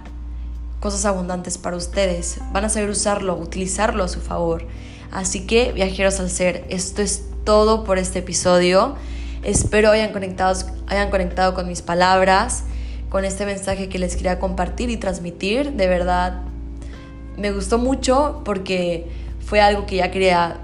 cosas 0.80 1.04
abundantes 1.04 1.58
para 1.58 1.76
ustedes. 1.76 2.40
Van 2.54 2.64
a 2.64 2.70
saber 2.70 2.90
usarlo, 2.90 3.36
utilizarlo 3.36 4.06
a 4.06 4.08
su 4.08 4.22
favor. 4.22 4.66
Así 5.14 5.46
que, 5.46 5.72
viajeros 5.74 6.20
al 6.20 6.32
ser, 6.32 6.66
esto 6.70 7.04
es 7.04 7.24
todo 7.44 7.84
por 7.84 8.00
este 8.00 8.20
episodio. 8.20 8.96
Espero 9.44 9.92
hayan 9.92 10.12
conectado, 10.12 10.60
hayan 10.88 11.12
conectado 11.12 11.54
con 11.54 11.68
mis 11.68 11.84
palabras, 11.84 12.64
con 13.10 13.24
este 13.24 13.46
mensaje 13.46 13.90
que 13.90 14.00
les 14.00 14.16
quería 14.16 14.40
compartir 14.40 14.90
y 14.90 14.98
transmitir. 14.98 15.74
De 15.74 15.88
verdad, 15.88 16.42
me 17.38 17.52
gustó 17.52 17.78
mucho 17.78 18.42
porque 18.44 19.08
fue 19.40 19.62
algo 19.62 19.86
que 19.86 19.98
ya 19.98 20.10
quería 20.10 20.58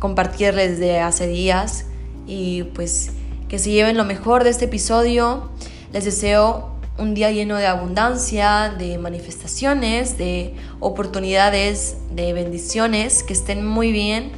compartirles 0.00 0.80
de 0.80 0.98
hace 0.98 1.28
días 1.28 1.84
y 2.26 2.64
pues 2.64 3.12
que 3.48 3.60
se 3.60 3.70
lleven 3.70 3.96
lo 3.96 4.04
mejor 4.04 4.42
de 4.42 4.50
este 4.50 4.64
episodio. 4.64 5.50
Les 5.92 6.04
deseo 6.04 6.77
un 6.98 7.14
día 7.14 7.30
lleno 7.30 7.56
de 7.56 7.66
abundancia, 7.66 8.74
de 8.76 8.98
manifestaciones, 8.98 10.18
de 10.18 10.54
oportunidades, 10.80 11.96
de 12.10 12.32
bendiciones, 12.32 13.22
que 13.22 13.32
estén 13.32 13.64
muy 13.64 13.92
bien 13.92 14.32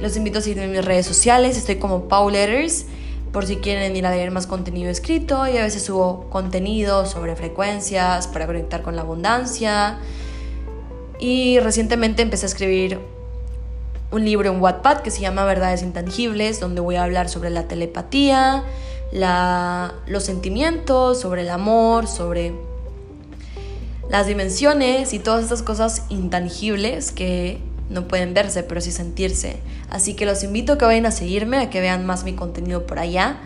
los 0.00 0.16
invito 0.16 0.38
a 0.38 0.42
seguirme 0.42 0.64
en 0.64 0.72
mis 0.72 0.84
redes 0.84 1.06
sociales, 1.06 1.58
estoy 1.58 1.76
como 1.76 2.08
Paul 2.08 2.32
Letters, 2.32 2.86
por 3.32 3.46
si 3.46 3.56
quieren 3.56 3.94
ir 3.94 4.06
a 4.06 4.10
ver 4.10 4.30
más 4.30 4.46
contenido 4.46 4.90
escrito 4.90 5.46
y 5.46 5.58
a 5.58 5.62
veces 5.62 5.84
subo 5.84 6.28
contenido 6.30 7.04
sobre 7.06 7.36
frecuencias 7.36 8.26
para 8.26 8.46
conectar 8.46 8.82
con 8.82 8.96
la 8.96 9.02
abundancia. 9.02 9.98
Y 11.18 11.60
recientemente 11.60 12.22
empecé 12.22 12.46
a 12.46 12.48
escribir 12.48 12.98
un 14.10 14.24
libro 14.24 14.50
en 14.50 14.60
Wattpad 14.60 15.00
que 15.00 15.10
se 15.10 15.20
llama 15.20 15.44
Verdades 15.44 15.82
Intangibles, 15.82 16.60
donde 16.60 16.80
voy 16.80 16.96
a 16.96 17.04
hablar 17.04 17.28
sobre 17.28 17.50
la 17.50 17.68
telepatía, 17.68 18.64
la, 19.12 19.94
los 20.06 20.24
sentimientos, 20.24 21.20
sobre 21.20 21.42
el 21.42 21.50
amor, 21.50 22.06
sobre 22.06 22.54
las 24.08 24.26
dimensiones 24.26 25.12
y 25.12 25.18
todas 25.18 25.44
estas 25.44 25.62
cosas 25.62 26.04
intangibles 26.08 27.12
que 27.12 27.60
no 27.90 28.08
pueden 28.08 28.34
verse, 28.34 28.62
pero 28.62 28.80
sí 28.80 28.92
sentirse. 28.92 29.56
Así 29.90 30.14
que 30.14 30.26
los 30.26 30.42
invito 30.44 30.74
a 30.74 30.78
que 30.78 30.84
vayan 30.84 31.06
a 31.06 31.10
seguirme, 31.10 31.58
a 31.58 31.70
que 31.70 31.80
vean 31.80 32.06
más 32.06 32.24
mi 32.24 32.34
contenido 32.34 32.86
por 32.86 32.98
allá. 32.98 33.40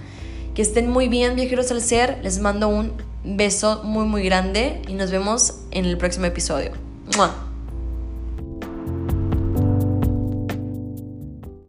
Que 0.55 0.62
estén 0.62 0.88
muy 0.88 1.09
bien, 1.09 1.34
viajeros 1.34 1.70
al 1.70 1.80
ser. 1.80 2.18
Les 2.22 2.38
mando 2.38 2.68
un 2.68 2.93
beso 3.24 3.82
muy, 3.84 4.07
muy 4.07 4.22
grande 4.22 4.82
y 4.86 4.93
nos 4.93 5.11
vemos 5.11 5.55
en 5.70 5.86
el 5.86 5.97
próximo 5.97 6.26
episodio. 6.26 6.72